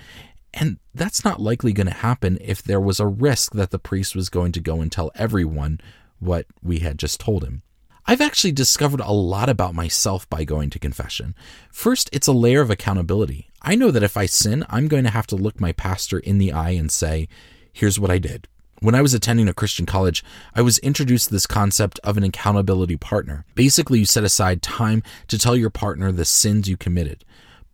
And 0.56 0.78
that's 0.94 1.22
not 1.22 1.40
likely 1.40 1.74
going 1.74 1.86
to 1.86 1.92
happen 1.92 2.38
if 2.40 2.62
there 2.62 2.80
was 2.80 2.98
a 2.98 3.06
risk 3.06 3.52
that 3.52 3.70
the 3.70 3.78
priest 3.78 4.16
was 4.16 4.30
going 4.30 4.52
to 4.52 4.60
go 4.60 4.80
and 4.80 4.90
tell 4.90 5.12
everyone 5.14 5.80
what 6.18 6.46
we 6.62 6.78
had 6.78 6.98
just 6.98 7.20
told 7.20 7.44
him. 7.44 7.62
I've 8.06 8.22
actually 8.22 8.52
discovered 8.52 9.00
a 9.00 9.12
lot 9.12 9.50
about 9.50 9.74
myself 9.74 10.28
by 10.30 10.44
going 10.44 10.70
to 10.70 10.78
confession. 10.78 11.34
First, 11.70 12.08
it's 12.10 12.26
a 12.26 12.32
layer 12.32 12.62
of 12.62 12.70
accountability. 12.70 13.50
I 13.60 13.74
know 13.74 13.90
that 13.90 14.02
if 14.02 14.16
I 14.16 14.24
sin, 14.26 14.64
I'm 14.70 14.88
going 14.88 15.04
to 15.04 15.10
have 15.10 15.26
to 15.28 15.36
look 15.36 15.60
my 15.60 15.72
pastor 15.72 16.18
in 16.20 16.38
the 16.38 16.52
eye 16.52 16.70
and 16.70 16.90
say, 16.90 17.28
here's 17.72 18.00
what 18.00 18.10
I 18.10 18.18
did. 18.18 18.48
When 18.80 18.94
I 18.94 19.02
was 19.02 19.12
attending 19.12 19.48
a 19.48 19.54
Christian 19.54 19.84
college, 19.84 20.24
I 20.54 20.62
was 20.62 20.78
introduced 20.78 21.28
to 21.28 21.32
this 21.32 21.46
concept 21.46 21.98
of 22.04 22.16
an 22.16 22.22
accountability 22.22 22.96
partner. 22.96 23.44
Basically, 23.54 23.98
you 23.98 24.04
set 24.04 24.24
aside 24.24 24.62
time 24.62 25.02
to 25.28 25.38
tell 25.38 25.56
your 25.56 25.70
partner 25.70 26.12
the 26.12 26.24
sins 26.24 26.68
you 26.68 26.76
committed. 26.76 27.24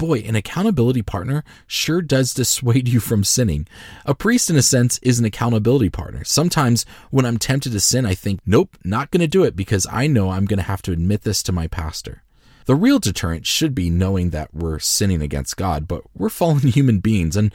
Boy, 0.02 0.18
an 0.26 0.35
accountability 0.35 1.02
partner 1.02 1.44
sure 1.68 2.02
does 2.02 2.35
dissuade 2.35 2.88
you 2.88 2.99
from 2.99 3.23
sinning. 3.23 3.68
A 4.04 4.16
priest, 4.16 4.50
in 4.50 4.56
a 4.56 4.61
sense, 4.62 4.99
is 4.99 5.21
an 5.21 5.25
accountability 5.25 5.90
partner. 5.90 6.25
Sometimes 6.25 6.85
when 7.12 7.25
I'm 7.25 7.38
tempted 7.38 7.71
to 7.71 7.78
sin, 7.78 8.04
I 8.04 8.16
think, 8.16 8.40
nope, 8.44 8.76
not 8.82 9.12
going 9.12 9.21
to 9.21 9.28
do 9.28 9.44
it 9.44 9.54
because 9.54 9.87
I 9.92 10.09
know 10.09 10.30
I'm 10.30 10.47
going 10.47 10.59
to 10.59 10.64
have 10.64 10.82
to 10.82 10.92
admit 10.92 11.23
this 11.23 11.40
to 11.44 11.52
my 11.52 11.68
pastor. 11.68 12.25
The 12.64 12.75
real 12.75 12.99
deterrent 12.99 13.47
should 13.47 13.76
be 13.76 13.90
knowing 13.90 14.30
that 14.30 14.52
we're 14.52 14.80
sinning 14.80 15.23
against 15.23 15.56
God, 15.56 15.87
but 15.87 16.02
we're 16.16 16.30
fallen 16.30 16.59
human 16.66 16.99
beings, 16.99 17.37
and 17.37 17.54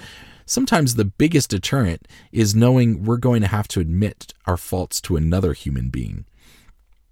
Sometimes 0.50 0.96
the 0.96 1.04
biggest 1.04 1.50
deterrent 1.50 2.08
is 2.32 2.56
knowing 2.56 3.04
we're 3.04 3.18
going 3.18 3.42
to 3.42 3.50
have 3.50 3.68
to 3.68 3.82
admit 3.82 4.34
our 4.46 4.56
faults 4.56 5.01
to 5.01 5.18
another 5.18 5.51
human 5.51 5.89
being. 5.89 6.24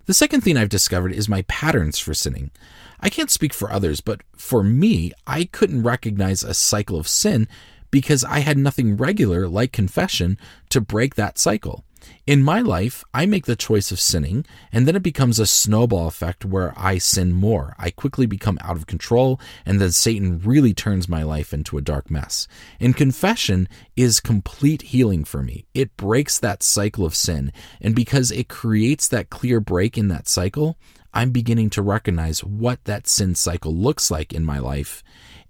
The 0.05 0.13
second 0.13 0.41
thing 0.41 0.55
I've 0.55 0.69
discovered 0.69 1.13
is 1.13 1.27
my 1.27 1.41
patterns 1.43 1.97
for 1.97 2.13
sinning. 2.13 2.51
I 2.99 3.09
can't 3.09 3.31
speak 3.31 3.53
for 3.53 3.71
others, 3.71 4.01
but 4.01 4.21
for 4.35 4.63
me, 4.63 5.11
I 5.25 5.45
couldn't 5.45 5.83
recognize 5.83 6.43
a 6.43 6.53
cycle 6.53 6.99
of 6.99 7.07
sin 7.07 7.47
because 7.89 8.23
I 8.23 8.39
had 8.39 8.57
nothing 8.57 8.97
regular 8.97 9.47
like 9.47 9.71
confession 9.71 10.37
to 10.69 10.81
break 10.81 11.15
that 11.15 11.39
cycle. 11.39 11.84
In 12.27 12.41
my 12.41 12.59
life, 12.59 13.03
I 13.13 13.25
make 13.25 13.45
the 13.45 13.55
choice 13.55 13.91
of 13.91 13.99
sinning, 13.99 14.45
and 14.71 14.87
then 14.87 14.95
it 14.95 15.03
becomes 15.03 15.39
a 15.39 15.45
snowball 15.45 16.07
effect 16.07 16.43
where 16.43 16.73
I 16.75 16.97
sin 16.97 17.31
more. 17.31 17.75
I 17.77 17.91
quickly 17.91 18.25
become 18.25 18.57
out 18.61 18.75
of 18.77 18.87
control, 18.87 19.39
and 19.65 19.79
then 19.79 19.91
Satan 19.91 20.39
really 20.39 20.73
turns 20.73 21.07
my 21.07 21.23
life 21.23 21.53
into 21.53 21.77
a 21.77 21.81
dark 21.81 22.09
mess. 22.09 22.47
And 22.79 22.97
confession 22.97 23.69
is 23.95 24.19
complete 24.19 24.81
healing 24.81 25.23
for 25.23 25.43
me. 25.43 25.65
It 25.73 25.95
breaks 25.97 26.39
that 26.39 26.63
cycle 26.63 27.05
of 27.05 27.15
sin, 27.15 27.51
and 27.79 27.95
because 27.95 28.31
it 28.31 28.49
creates 28.49 29.07
that 29.09 29.29
clear 29.29 29.59
break 29.59 29.97
in 29.97 30.07
that 30.07 30.27
cycle, 30.27 30.77
I'm 31.13 31.31
beginning 31.31 31.69
to 31.71 31.81
recognize 31.81 32.43
what 32.43 32.83
that 32.85 33.07
sin 33.07 33.35
cycle 33.35 33.73
looks 33.73 34.11
like 34.11 34.33
in 34.33 34.43
my 34.43 34.59
life 34.59 35.03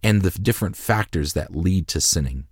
and 0.03 0.21
the 0.21 0.29
different 0.29 0.75
factors 0.75 1.33
that 1.33 1.55
lead 1.55 1.87
to 1.87 2.01
sinning. 2.01 2.45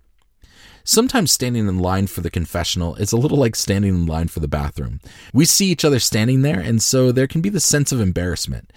Sometimes 0.86 1.32
standing 1.32 1.66
in 1.66 1.78
line 1.78 2.06
for 2.06 2.20
the 2.20 2.28
confessional 2.28 2.94
is 2.96 3.10
a 3.10 3.16
little 3.16 3.38
like 3.38 3.56
standing 3.56 3.94
in 3.94 4.04
line 4.04 4.28
for 4.28 4.40
the 4.40 4.48
bathroom. 4.48 5.00
We 5.32 5.46
see 5.46 5.70
each 5.70 5.82
other 5.82 5.98
standing 5.98 6.42
there, 6.42 6.60
and 6.60 6.82
so 6.82 7.10
there 7.10 7.26
can 7.26 7.40
be 7.40 7.48
the 7.48 7.58
sense 7.58 7.90
of 7.90 8.02
embarrassment. 8.02 8.70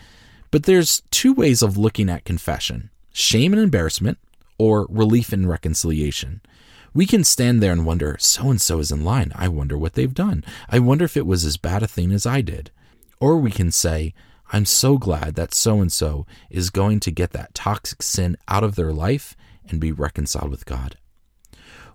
But 0.49 0.63
there's 0.63 1.01
two 1.11 1.33
ways 1.33 1.61
of 1.61 1.77
looking 1.77 2.09
at 2.09 2.23
confession 2.23 2.91
shame 3.11 3.51
and 3.51 3.61
embarrassment, 3.61 4.19
or 4.57 4.87
relief 4.89 5.33
and 5.33 5.49
reconciliation. 5.49 6.39
We 6.93 7.05
can 7.05 7.25
stand 7.25 7.61
there 7.61 7.73
and 7.73 7.85
wonder, 7.85 8.15
so 8.19 8.49
and 8.49 8.61
so 8.61 8.79
is 8.79 8.91
in 8.91 9.03
line. 9.03 9.33
I 9.35 9.49
wonder 9.49 9.77
what 9.77 9.93
they've 9.93 10.13
done. 10.13 10.45
I 10.69 10.79
wonder 10.79 11.03
if 11.03 11.17
it 11.17 11.25
was 11.25 11.43
as 11.43 11.57
bad 11.57 11.83
a 11.83 11.87
thing 11.87 12.13
as 12.13 12.25
I 12.25 12.41
did. 12.41 12.71
Or 13.19 13.37
we 13.37 13.51
can 13.51 13.71
say, 13.71 14.13
I'm 14.53 14.65
so 14.65 14.97
glad 14.97 15.35
that 15.35 15.53
so 15.53 15.81
and 15.81 15.91
so 15.91 16.25
is 16.49 16.69
going 16.69 17.01
to 17.01 17.11
get 17.11 17.31
that 17.31 17.53
toxic 17.53 18.01
sin 18.01 18.37
out 18.47 18.63
of 18.63 18.75
their 18.75 18.93
life 18.93 19.35
and 19.67 19.81
be 19.81 19.91
reconciled 19.91 20.51
with 20.51 20.65
God. 20.65 20.95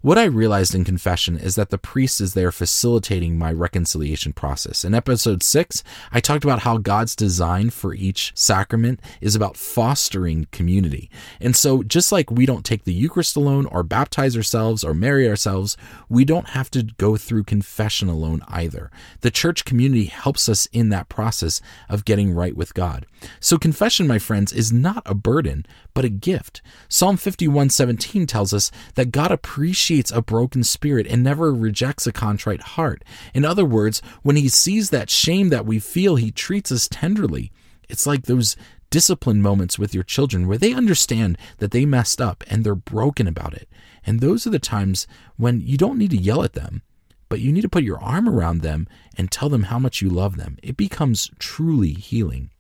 What 0.02 0.18
I 0.18 0.24
realized 0.24 0.74
in 0.74 0.82
confession 0.82 1.38
is 1.38 1.54
that 1.54 1.70
the 1.70 1.78
priest 1.78 2.20
is 2.20 2.34
there 2.34 2.50
facilitating 2.50 3.38
my 3.38 3.52
reconciliation 3.52 4.32
process. 4.32 4.84
In 4.84 4.96
episode 4.96 5.44
6, 5.44 5.84
I 6.10 6.18
talked 6.18 6.42
about 6.42 6.62
how 6.62 6.78
God's 6.78 7.14
design 7.14 7.70
for 7.70 7.94
each 7.94 8.32
sacrament 8.34 8.98
is 9.20 9.36
about 9.36 9.56
fostering 9.56 10.48
community. 10.50 11.08
And 11.40 11.54
so, 11.54 11.84
just 11.84 12.10
like 12.10 12.32
we 12.32 12.46
don't 12.46 12.64
take 12.64 12.82
the 12.82 12.92
Eucharist 12.92 13.36
alone 13.36 13.64
or 13.66 13.84
baptize 13.84 14.36
ourselves 14.36 14.82
or 14.82 14.92
marry 14.92 15.28
ourselves, 15.28 15.76
we 16.08 16.24
don't 16.24 16.48
have 16.48 16.68
to 16.72 16.82
go 16.82 17.16
through 17.16 17.44
confession 17.44 18.08
alone 18.08 18.42
either. 18.48 18.90
The 19.20 19.30
church 19.30 19.64
community 19.64 20.06
helps 20.06 20.48
us 20.48 20.66
in 20.72 20.88
that 20.88 21.10
process 21.10 21.60
of 21.88 22.04
getting 22.04 22.34
right 22.34 22.56
with 22.56 22.74
God. 22.74 23.06
So, 23.38 23.56
confession, 23.56 24.08
my 24.08 24.18
friends, 24.18 24.52
is 24.52 24.72
not 24.72 25.04
a 25.06 25.14
burden, 25.14 25.64
but 25.94 26.04
a 26.04 26.08
gift. 26.08 26.62
Psalm 26.88 27.16
51:17 27.16 28.26
tells 28.26 28.52
us 28.52 28.70
that 28.94 29.12
God 29.12 29.30
appreciates 29.30 30.10
a 30.10 30.22
broken 30.22 30.64
spirit 30.64 31.06
and 31.06 31.22
never 31.22 31.52
rejects 31.52 32.06
a 32.06 32.12
contrite 32.12 32.62
heart. 32.62 33.04
In 33.34 33.44
other 33.44 33.64
words, 33.64 34.02
when 34.22 34.36
he 34.36 34.48
sees 34.48 34.90
that 34.90 35.10
shame 35.10 35.48
that 35.50 35.66
we 35.66 35.78
feel, 35.78 36.16
he 36.16 36.30
treats 36.30 36.72
us 36.72 36.88
tenderly. 36.88 37.52
It's 37.88 38.06
like 38.06 38.24
those 38.24 38.56
discipline 38.90 39.40
moments 39.40 39.78
with 39.78 39.94
your 39.94 40.04
children 40.04 40.46
where 40.46 40.58
they 40.58 40.74
understand 40.74 41.38
that 41.58 41.70
they 41.70 41.86
messed 41.86 42.20
up 42.20 42.44
and 42.46 42.62
they're 42.62 42.74
broken 42.74 43.26
about 43.26 43.54
it. 43.54 43.68
And 44.04 44.20
those 44.20 44.46
are 44.46 44.50
the 44.50 44.58
times 44.58 45.06
when 45.36 45.60
you 45.60 45.78
don't 45.78 45.98
need 45.98 46.10
to 46.10 46.16
yell 46.16 46.42
at 46.42 46.52
them, 46.52 46.82
but 47.28 47.40
you 47.40 47.52
need 47.52 47.62
to 47.62 47.68
put 47.68 47.84
your 47.84 48.00
arm 48.02 48.28
around 48.28 48.60
them 48.60 48.86
and 49.16 49.30
tell 49.30 49.48
them 49.48 49.64
how 49.64 49.78
much 49.78 50.02
you 50.02 50.10
love 50.10 50.36
them. 50.36 50.58
It 50.62 50.76
becomes 50.76 51.30
truly 51.38 51.94
healing. 51.94 52.50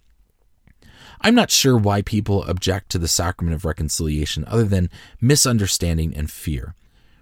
I'm 1.24 1.36
not 1.36 1.52
sure 1.52 1.76
why 1.76 2.02
people 2.02 2.42
object 2.44 2.90
to 2.90 2.98
the 2.98 3.06
sacrament 3.06 3.54
of 3.54 3.64
reconciliation 3.64 4.44
other 4.48 4.64
than 4.64 4.90
misunderstanding 5.20 6.14
and 6.16 6.28
fear. 6.28 6.74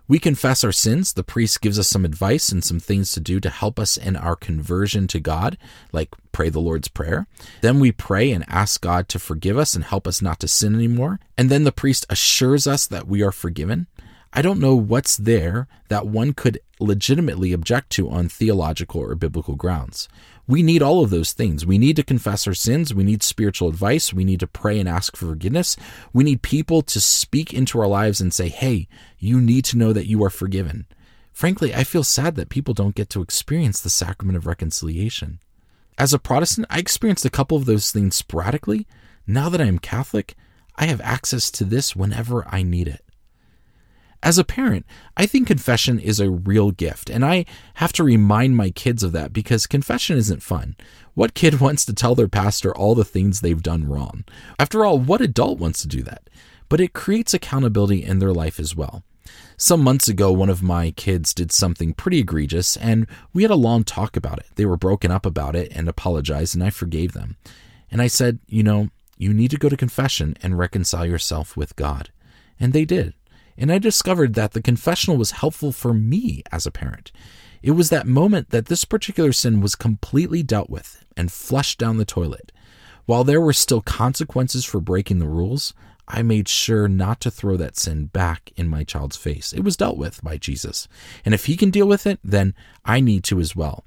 We 0.08 0.18
confess 0.18 0.64
our 0.64 0.72
sins. 0.72 1.12
The 1.12 1.22
priest 1.22 1.60
gives 1.60 1.78
us 1.78 1.86
some 1.86 2.04
advice 2.04 2.50
and 2.50 2.64
some 2.64 2.80
things 2.80 3.12
to 3.12 3.20
do 3.20 3.38
to 3.38 3.50
help 3.50 3.78
us 3.78 3.96
in 3.96 4.16
our 4.16 4.34
conversion 4.34 5.06
to 5.08 5.20
God, 5.20 5.56
like 5.92 6.08
pray 6.32 6.48
the 6.48 6.60
Lord's 6.60 6.88
Prayer. 6.88 7.28
Then 7.60 7.78
we 7.78 7.92
pray 7.92 8.32
and 8.32 8.44
ask 8.48 8.80
God 8.80 9.08
to 9.10 9.20
forgive 9.20 9.56
us 9.56 9.74
and 9.74 9.84
help 9.84 10.08
us 10.08 10.20
not 10.20 10.40
to 10.40 10.48
sin 10.48 10.74
anymore. 10.74 11.20
And 11.38 11.48
then 11.48 11.62
the 11.62 11.70
priest 11.70 12.06
assures 12.10 12.66
us 12.66 12.88
that 12.88 13.06
we 13.06 13.22
are 13.22 13.30
forgiven. 13.30 13.86
I 14.32 14.42
don't 14.42 14.60
know 14.60 14.74
what's 14.74 15.16
there 15.16 15.68
that 15.88 16.06
one 16.06 16.32
could 16.32 16.58
legitimately 16.80 17.52
object 17.52 17.90
to 17.90 18.08
on 18.08 18.28
theological 18.28 19.02
or 19.02 19.14
biblical 19.14 19.54
grounds. 19.54 20.08
We 20.50 20.64
need 20.64 20.82
all 20.82 21.04
of 21.04 21.10
those 21.10 21.32
things. 21.32 21.64
We 21.64 21.78
need 21.78 21.94
to 21.94 22.02
confess 22.02 22.44
our 22.48 22.54
sins. 22.54 22.92
We 22.92 23.04
need 23.04 23.22
spiritual 23.22 23.68
advice. 23.68 24.12
We 24.12 24.24
need 24.24 24.40
to 24.40 24.48
pray 24.48 24.80
and 24.80 24.88
ask 24.88 25.16
for 25.16 25.26
forgiveness. 25.26 25.76
We 26.12 26.24
need 26.24 26.42
people 26.42 26.82
to 26.82 27.00
speak 27.00 27.54
into 27.54 27.78
our 27.78 27.86
lives 27.86 28.20
and 28.20 28.34
say, 28.34 28.48
hey, 28.48 28.88
you 29.16 29.40
need 29.40 29.64
to 29.66 29.78
know 29.78 29.92
that 29.92 30.08
you 30.08 30.24
are 30.24 30.28
forgiven. 30.28 30.86
Frankly, 31.32 31.72
I 31.72 31.84
feel 31.84 32.02
sad 32.02 32.34
that 32.34 32.48
people 32.48 32.74
don't 32.74 32.96
get 32.96 33.08
to 33.10 33.22
experience 33.22 33.80
the 33.80 33.90
sacrament 33.90 34.36
of 34.36 34.44
reconciliation. 34.44 35.38
As 35.96 36.12
a 36.12 36.18
Protestant, 36.18 36.66
I 36.68 36.80
experienced 36.80 37.24
a 37.24 37.30
couple 37.30 37.56
of 37.56 37.66
those 37.66 37.92
things 37.92 38.16
sporadically. 38.16 38.88
Now 39.28 39.50
that 39.50 39.60
I 39.60 39.66
am 39.66 39.78
Catholic, 39.78 40.34
I 40.74 40.86
have 40.86 41.00
access 41.00 41.52
to 41.52 41.64
this 41.64 41.94
whenever 41.94 42.44
I 42.48 42.64
need 42.64 42.88
it. 42.88 43.04
As 44.22 44.36
a 44.36 44.44
parent, 44.44 44.84
I 45.16 45.24
think 45.24 45.46
confession 45.46 45.98
is 45.98 46.20
a 46.20 46.30
real 46.30 46.72
gift, 46.72 47.08
and 47.08 47.24
I 47.24 47.46
have 47.74 47.92
to 47.94 48.04
remind 48.04 48.54
my 48.54 48.70
kids 48.70 49.02
of 49.02 49.12
that 49.12 49.32
because 49.32 49.66
confession 49.66 50.18
isn't 50.18 50.42
fun. 50.42 50.76
What 51.14 51.34
kid 51.34 51.60
wants 51.60 51.86
to 51.86 51.94
tell 51.94 52.14
their 52.14 52.28
pastor 52.28 52.74
all 52.74 52.94
the 52.94 53.04
things 53.04 53.40
they've 53.40 53.62
done 53.62 53.88
wrong? 53.88 54.24
After 54.58 54.84
all, 54.84 54.98
what 54.98 55.22
adult 55.22 55.58
wants 55.58 55.80
to 55.82 55.88
do 55.88 56.02
that? 56.02 56.28
But 56.68 56.80
it 56.80 56.92
creates 56.92 57.32
accountability 57.32 58.04
in 58.04 58.18
their 58.18 58.32
life 58.32 58.60
as 58.60 58.76
well. 58.76 59.02
Some 59.56 59.82
months 59.82 60.08
ago, 60.08 60.32
one 60.32 60.50
of 60.50 60.62
my 60.62 60.90
kids 60.90 61.32
did 61.32 61.50
something 61.50 61.94
pretty 61.94 62.18
egregious, 62.18 62.76
and 62.76 63.06
we 63.32 63.42
had 63.42 63.50
a 63.50 63.56
long 63.56 63.84
talk 63.84 64.16
about 64.16 64.38
it. 64.38 64.46
They 64.56 64.66
were 64.66 64.76
broken 64.76 65.10
up 65.10 65.24
about 65.24 65.56
it 65.56 65.72
and 65.74 65.88
apologized, 65.88 66.54
and 66.54 66.62
I 66.62 66.70
forgave 66.70 67.12
them. 67.12 67.36
And 67.90 68.02
I 68.02 68.06
said, 68.06 68.38
You 68.46 68.62
know, 68.62 68.88
you 69.16 69.32
need 69.32 69.50
to 69.50 69.58
go 69.58 69.68
to 69.68 69.76
confession 69.76 70.36
and 70.42 70.58
reconcile 70.58 71.06
yourself 71.06 71.56
with 71.56 71.76
God. 71.76 72.10
And 72.58 72.72
they 72.72 72.84
did 72.84 73.14
and 73.60 73.70
I 73.70 73.78
discovered 73.78 74.34
that 74.34 74.52
the 74.52 74.62
confessional 74.62 75.18
was 75.18 75.32
helpful 75.32 75.70
for 75.70 75.92
me 75.92 76.42
as 76.50 76.66
a 76.66 76.70
parent. 76.70 77.12
It 77.62 77.72
was 77.72 77.90
that 77.90 78.06
moment 78.06 78.50
that 78.50 78.66
this 78.66 78.86
particular 78.86 79.32
sin 79.32 79.60
was 79.60 79.76
completely 79.76 80.42
dealt 80.42 80.70
with 80.70 81.04
and 81.16 81.30
flushed 81.30 81.78
down 81.78 81.98
the 81.98 82.06
toilet. 82.06 82.52
While 83.04 83.22
there 83.22 83.40
were 83.40 83.52
still 83.52 83.82
consequences 83.82 84.64
for 84.64 84.80
breaking 84.80 85.18
the 85.18 85.28
rules, 85.28 85.74
I 86.08 86.22
made 86.22 86.48
sure 86.48 86.88
not 86.88 87.20
to 87.20 87.30
throw 87.30 87.56
that 87.58 87.76
sin 87.76 88.06
back 88.06 88.50
in 88.56 88.66
my 88.66 88.82
child's 88.82 89.16
face. 89.16 89.52
It 89.52 89.60
was 89.60 89.76
dealt 89.76 89.98
with 89.98 90.24
by 90.24 90.38
Jesus. 90.38 90.88
And 91.24 91.34
if 91.34 91.44
he 91.44 91.56
can 91.56 91.70
deal 91.70 91.86
with 91.86 92.06
it, 92.06 92.18
then 92.24 92.54
I 92.84 93.00
need 93.00 93.24
to 93.24 93.40
as 93.40 93.54
well. 93.54 93.84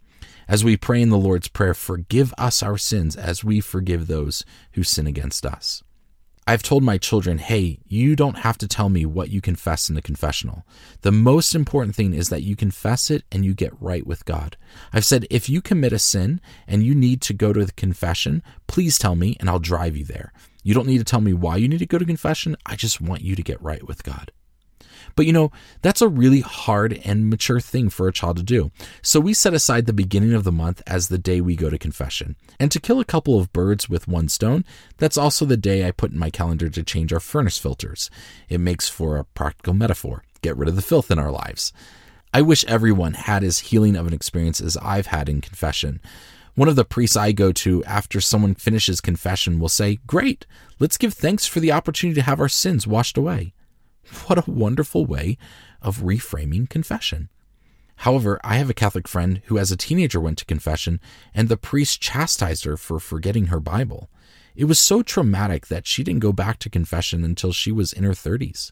As 0.47 0.63
we 0.63 0.77
pray 0.77 1.01
in 1.01 1.09
the 1.09 1.17
Lord's 1.17 1.47
Prayer, 1.47 1.73
forgive 1.73 2.33
us 2.37 2.61
our 2.61 2.77
sins 2.77 3.15
as 3.15 3.43
we 3.43 3.59
forgive 3.59 4.05
those 4.05 4.45
who 4.73 4.83
sin 4.83 5.07
against 5.07 5.45
us. 5.45 5.83
I've 6.45 6.63
told 6.63 6.83
my 6.83 6.97
children, 6.97 7.37
hey, 7.37 7.79
you 7.87 8.15
don't 8.17 8.39
have 8.39 8.57
to 8.57 8.67
tell 8.67 8.89
me 8.89 9.05
what 9.05 9.29
you 9.29 9.39
confess 9.39 9.87
in 9.87 9.95
the 9.95 10.01
confessional. 10.01 10.65
The 11.01 11.11
most 11.11 11.55
important 11.55 11.95
thing 11.95 12.13
is 12.13 12.27
that 12.29 12.43
you 12.43 12.57
confess 12.57 13.09
it 13.09 13.23
and 13.31 13.45
you 13.45 13.53
get 13.53 13.79
right 13.81 14.05
with 14.05 14.25
God. 14.25 14.57
I've 14.91 15.05
said, 15.05 15.25
if 15.29 15.47
you 15.47 15.61
commit 15.61 15.93
a 15.93 15.99
sin 15.99 16.41
and 16.67 16.83
you 16.83 16.95
need 16.95 17.21
to 17.21 17.33
go 17.33 17.53
to 17.53 17.63
the 17.63 17.71
confession, 17.71 18.43
please 18.67 18.97
tell 18.97 19.15
me 19.15 19.37
and 19.39 19.49
I'll 19.49 19.59
drive 19.59 19.95
you 19.95 20.03
there. 20.03 20.33
You 20.63 20.73
don't 20.73 20.87
need 20.87 20.97
to 20.97 21.05
tell 21.05 21.21
me 21.21 21.33
why 21.33 21.55
you 21.57 21.69
need 21.69 21.79
to 21.79 21.85
go 21.85 21.97
to 21.97 22.05
confession. 22.05 22.57
I 22.65 22.75
just 22.75 22.99
want 22.99 23.21
you 23.21 23.35
to 23.35 23.43
get 23.43 23.61
right 23.61 23.87
with 23.87 24.03
God. 24.03 24.31
But 25.15 25.25
you 25.25 25.33
know, 25.33 25.51
that's 25.81 26.01
a 26.01 26.07
really 26.07 26.41
hard 26.41 26.99
and 27.05 27.29
mature 27.29 27.59
thing 27.59 27.89
for 27.89 28.07
a 28.07 28.13
child 28.13 28.37
to 28.37 28.43
do. 28.43 28.71
So 29.01 29.19
we 29.19 29.33
set 29.33 29.53
aside 29.53 29.85
the 29.85 29.93
beginning 29.93 30.33
of 30.33 30.43
the 30.43 30.51
month 30.51 30.81
as 30.87 31.07
the 31.07 31.17
day 31.17 31.41
we 31.41 31.55
go 31.55 31.69
to 31.69 31.77
confession. 31.77 32.35
And 32.59 32.71
to 32.71 32.79
kill 32.79 32.99
a 32.99 33.05
couple 33.05 33.39
of 33.39 33.53
birds 33.53 33.89
with 33.89 34.07
one 34.07 34.29
stone, 34.29 34.65
that's 34.97 35.17
also 35.17 35.45
the 35.45 35.57
day 35.57 35.87
I 35.87 35.91
put 35.91 36.11
in 36.11 36.19
my 36.19 36.29
calendar 36.29 36.69
to 36.69 36.83
change 36.83 37.13
our 37.13 37.19
furnace 37.19 37.57
filters. 37.57 38.09
It 38.49 38.59
makes 38.59 38.89
for 38.89 39.17
a 39.17 39.25
practical 39.25 39.73
metaphor 39.73 40.23
get 40.41 40.57
rid 40.57 40.69
of 40.69 40.75
the 40.75 40.81
filth 40.81 41.09
in 41.09 41.17
our 41.17 41.31
lives. 41.31 41.71
I 42.33 42.41
wish 42.41 42.65
everyone 42.65 43.13
had 43.13 43.43
as 43.43 43.59
healing 43.59 43.95
of 43.95 44.07
an 44.07 44.13
experience 44.13 44.59
as 44.59 44.75
I've 44.77 45.07
had 45.07 45.29
in 45.29 45.39
confession. 45.39 46.01
One 46.55 46.67
of 46.67 46.75
the 46.75 46.85
priests 46.85 47.15
I 47.15 47.31
go 47.31 47.51
to 47.51 47.83
after 47.85 48.21
someone 48.21 48.53
finishes 48.53 49.01
confession 49.01 49.59
will 49.59 49.69
say, 49.69 49.99
Great, 50.05 50.45
let's 50.79 50.97
give 50.97 51.13
thanks 51.13 51.47
for 51.47 51.59
the 51.59 51.71
opportunity 51.71 52.19
to 52.19 52.25
have 52.25 52.39
our 52.39 52.49
sins 52.49 52.85
washed 52.85 53.17
away. 53.17 53.53
What 54.25 54.37
a 54.37 54.51
wonderful 54.51 55.05
way 55.05 55.37
of 55.81 55.99
reframing 55.99 56.69
confession. 56.69 57.29
However, 57.97 58.39
I 58.43 58.55
have 58.55 58.69
a 58.69 58.73
Catholic 58.73 59.07
friend 59.07 59.41
who, 59.45 59.57
as 59.57 59.71
a 59.71 59.77
teenager, 59.77 60.19
went 60.19 60.37
to 60.39 60.45
confession 60.45 60.99
and 61.33 61.47
the 61.47 61.57
priest 61.57 62.01
chastised 62.01 62.65
her 62.65 62.75
for 62.77 62.99
forgetting 62.99 63.45
her 63.45 63.59
Bible. 63.59 64.09
It 64.55 64.65
was 64.65 64.79
so 64.79 65.03
traumatic 65.03 65.67
that 65.67 65.87
she 65.87 66.03
didn't 66.03 66.21
go 66.21 66.33
back 66.33 66.59
to 66.59 66.69
confession 66.69 67.23
until 67.23 67.51
she 67.51 67.71
was 67.71 67.93
in 67.93 68.03
her 68.03 68.11
30s. 68.11 68.71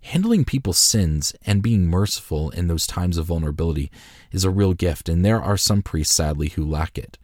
Handling 0.00 0.44
people's 0.44 0.78
sins 0.78 1.34
and 1.44 1.62
being 1.62 1.86
merciful 1.86 2.50
in 2.50 2.68
those 2.68 2.86
times 2.86 3.18
of 3.18 3.26
vulnerability 3.26 3.90
is 4.30 4.44
a 4.44 4.50
real 4.50 4.72
gift, 4.72 5.08
and 5.08 5.24
there 5.24 5.42
are 5.42 5.56
some 5.56 5.82
priests, 5.82 6.14
sadly, 6.14 6.50
who 6.50 6.64
lack 6.64 6.96
it. 6.96 7.18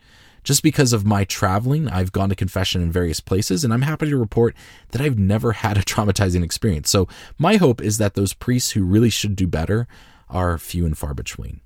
Just 0.44 0.62
because 0.62 0.92
of 0.92 1.06
my 1.06 1.24
traveling, 1.24 1.88
I've 1.88 2.12
gone 2.12 2.28
to 2.30 2.34
confession 2.34 2.82
in 2.82 2.90
various 2.90 3.20
places, 3.20 3.62
and 3.62 3.72
I'm 3.72 3.82
happy 3.82 4.10
to 4.10 4.16
report 4.16 4.56
that 4.90 5.00
I've 5.00 5.18
never 5.18 5.52
had 5.64 5.78
a 5.78 5.82
traumatizing 5.82 6.42
experience. 6.42 6.90
So, 6.90 7.08
my 7.38 7.56
hope 7.56 7.80
is 7.80 7.98
that 7.98 8.14
those 8.14 8.34
priests 8.34 8.72
who 8.72 8.84
really 8.84 9.10
should 9.10 9.36
do 9.36 9.46
better 9.46 9.86
are 10.28 10.58
few 10.58 10.86
and 10.86 10.96
far 10.96 11.14
between. 11.14 11.60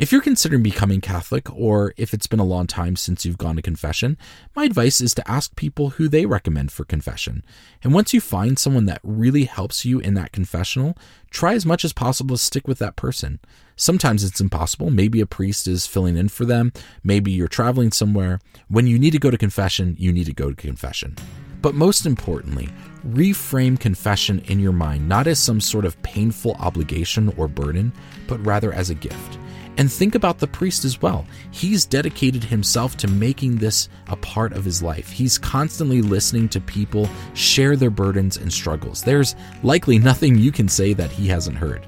If 0.00 0.12
you're 0.12 0.22
considering 0.22 0.62
becoming 0.62 1.02
Catholic, 1.02 1.54
or 1.54 1.92
if 1.98 2.14
it's 2.14 2.26
been 2.26 2.40
a 2.40 2.42
long 2.42 2.66
time 2.66 2.96
since 2.96 3.26
you've 3.26 3.36
gone 3.36 3.56
to 3.56 3.60
confession, 3.60 4.16
my 4.56 4.64
advice 4.64 5.02
is 5.02 5.12
to 5.12 5.30
ask 5.30 5.54
people 5.56 5.90
who 5.90 6.08
they 6.08 6.24
recommend 6.24 6.72
for 6.72 6.86
confession. 6.86 7.44
And 7.84 7.92
once 7.92 8.14
you 8.14 8.20
find 8.22 8.58
someone 8.58 8.86
that 8.86 9.02
really 9.02 9.44
helps 9.44 9.84
you 9.84 10.00
in 10.00 10.14
that 10.14 10.32
confessional, 10.32 10.96
try 11.28 11.52
as 11.52 11.66
much 11.66 11.84
as 11.84 11.92
possible 11.92 12.36
to 12.36 12.42
stick 12.42 12.66
with 12.66 12.78
that 12.78 12.96
person. 12.96 13.40
Sometimes 13.76 14.24
it's 14.24 14.40
impossible. 14.40 14.90
Maybe 14.90 15.20
a 15.20 15.26
priest 15.26 15.68
is 15.68 15.86
filling 15.86 16.16
in 16.16 16.30
for 16.30 16.46
them. 16.46 16.72
Maybe 17.04 17.30
you're 17.30 17.46
traveling 17.46 17.92
somewhere. 17.92 18.40
When 18.68 18.86
you 18.86 18.98
need 18.98 19.10
to 19.10 19.18
go 19.18 19.30
to 19.30 19.36
confession, 19.36 19.96
you 19.98 20.12
need 20.12 20.24
to 20.24 20.32
go 20.32 20.48
to 20.48 20.56
confession. 20.56 21.14
But 21.60 21.74
most 21.74 22.06
importantly, 22.06 22.70
reframe 23.06 23.78
confession 23.78 24.38
in 24.46 24.60
your 24.60 24.72
mind 24.72 25.06
not 25.06 25.26
as 25.26 25.38
some 25.38 25.60
sort 25.60 25.84
of 25.84 26.02
painful 26.02 26.54
obligation 26.54 27.34
or 27.36 27.48
burden, 27.48 27.92
but 28.26 28.42
rather 28.46 28.72
as 28.72 28.88
a 28.88 28.94
gift. 28.94 29.36
And 29.80 29.90
think 29.90 30.14
about 30.14 30.38
the 30.38 30.46
priest 30.46 30.84
as 30.84 31.00
well. 31.00 31.24
He's 31.52 31.86
dedicated 31.86 32.44
himself 32.44 32.98
to 32.98 33.08
making 33.08 33.56
this 33.56 33.88
a 34.08 34.16
part 34.16 34.52
of 34.52 34.62
his 34.62 34.82
life. 34.82 35.08
He's 35.08 35.38
constantly 35.38 36.02
listening 36.02 36.50
to 36.50 36.60
people 36.60 37.08
share 37.32 37.76
their 37.76 37.88
burdens 37.88 38.36
and 38.36 38.52
struggles. 38.52 39.02
There's 39.02 39.34
likely 39.62 39.98
nothing 39.98 40.36
you 40.36 40.52
can 40.52 40.68
say 40.68 40.92
that 40.92 41.10
he 41.10 41.28
hasn't 41.28 41.56
heard. 41.56 41.86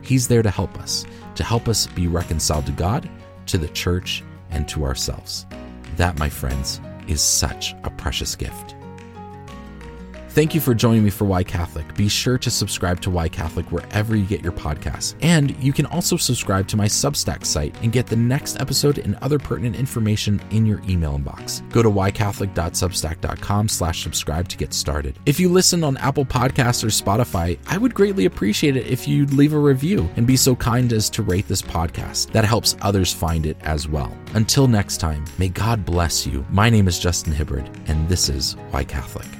He's 0.00 0.26
there 0.26 0.42
to 0.42 0.50
help 0.50 0.78
us, 0.78 1.04
to 1.34 1.44
help 1.44 1.68
us 1.68 1.88
be 1.88 2.06
reconciled 2.06 2.64
to 2.66 2.72
God, 2.72 3.06
to 3.48 3.58
the 3.58 3.68
church, 3.68 4.24
and 4.48 4.66
to 4.68 4.84
ourselves. 4.84 5.44
That, 5.96 6.18
my 6.18 6.30
friends, 6.30 6.80
is 7.06 7.20
such 7.20 7.74
a 7.84 7.90
precious 7.90 8.34
gift. 8.34 8.74
Thank 10.36 10.54
you 10.54 10.60
for 10.60 10.74
joining 10.74 11.02
me 11.02 11.08
for 11.08 11.24
Why 11.24 11.42
Catholic. 11.42 11.94
Be 11.94 12.08
sure 12.08 12.36
to 12.36 12.50
subscribe 12.50 13.00
to 13.00 13.10
Why 13.10 13.26
Catholic 13.26 13.72
wherever 13.72 14.14
you 14.14 14.26
get 14.26 14.42
your 14.42 14.52
podcasts. 14.52 15.14
And 15.22 15.56
you 15.64 15.72
can 15.72 15.86
also 15.86 16.18
subscribe 16.18 16.68
to 16.68 16.76
my 16.76 16.84
Substack 16.84 17.46
site 17.46 17.74
and 17.82 17.90
get 17.90 18.06
the 18.06 18.16
next 18.16 18.60
episode 18.60 18.98
and 18.98 19.16
other 19.22 19.38
pertinent 19.38 19.76
information 19.76 20.42
in 20.50 20.66
your 20.66 20.82
email 20.86 21.18
inbox. 21.18 21.66
Go 21.70 21.82
to 21.82 21.90
whycatholic.substack.com 21.90 23.68
slash 23.70 24.02
subscribe 24.02 24.46
to 24.50 24.58
get 24.58 24.74
started. 24.74 25.18
If 25.24 25.40
you 25.40 25.48
listen 25.48 25.82
on 25.82 25.96
Apple 25.96 26.26
Podcasts 26.26 26.84
or 26.84 26.88
Spotify, 26.88 27.58
I 27.66 27.78
would 27.78 27.94
greatly 27.94 28.26
appreciate 28.26 28.76
it 28.76 28.88
if 28.88 29.08
you'd 29.08 29.32
leave 29.32 29.54
a 29.54 29.58
review 29.58 30.06
and 30.16 30.26
be 30.26 30.36
so 30.36 30.54
kind 30.54 30.92
as 30.92 31.08
to 31.08 31.22
rate 31.22 31.48
this 31.48 31.62
podcast. 31.62 32.32
That 32.32 32.44
helps 32.44 32.76
others 32.82 33.10
find 33.10 33.46
it 33.46 33.56
as 33.62 33.88
well. 33.88 34.14
Until 34.34 34.68
next 34.68 34.98
time, 34.98 35.24
may 35.38 35.48
God 35.48 35.86
bless 35.86 36.26
you. 36.26 36.44
My 36.50 36.68
name 36.68 36.88
is 36.88 36.98
Justin 36.98 37.32
Hibbard, 37.32 37.70
and 37.88 38.06
this 38.06 38.28
is 38.28 38.52
Why 38.70 38.84
Catholic. 38.84 39.35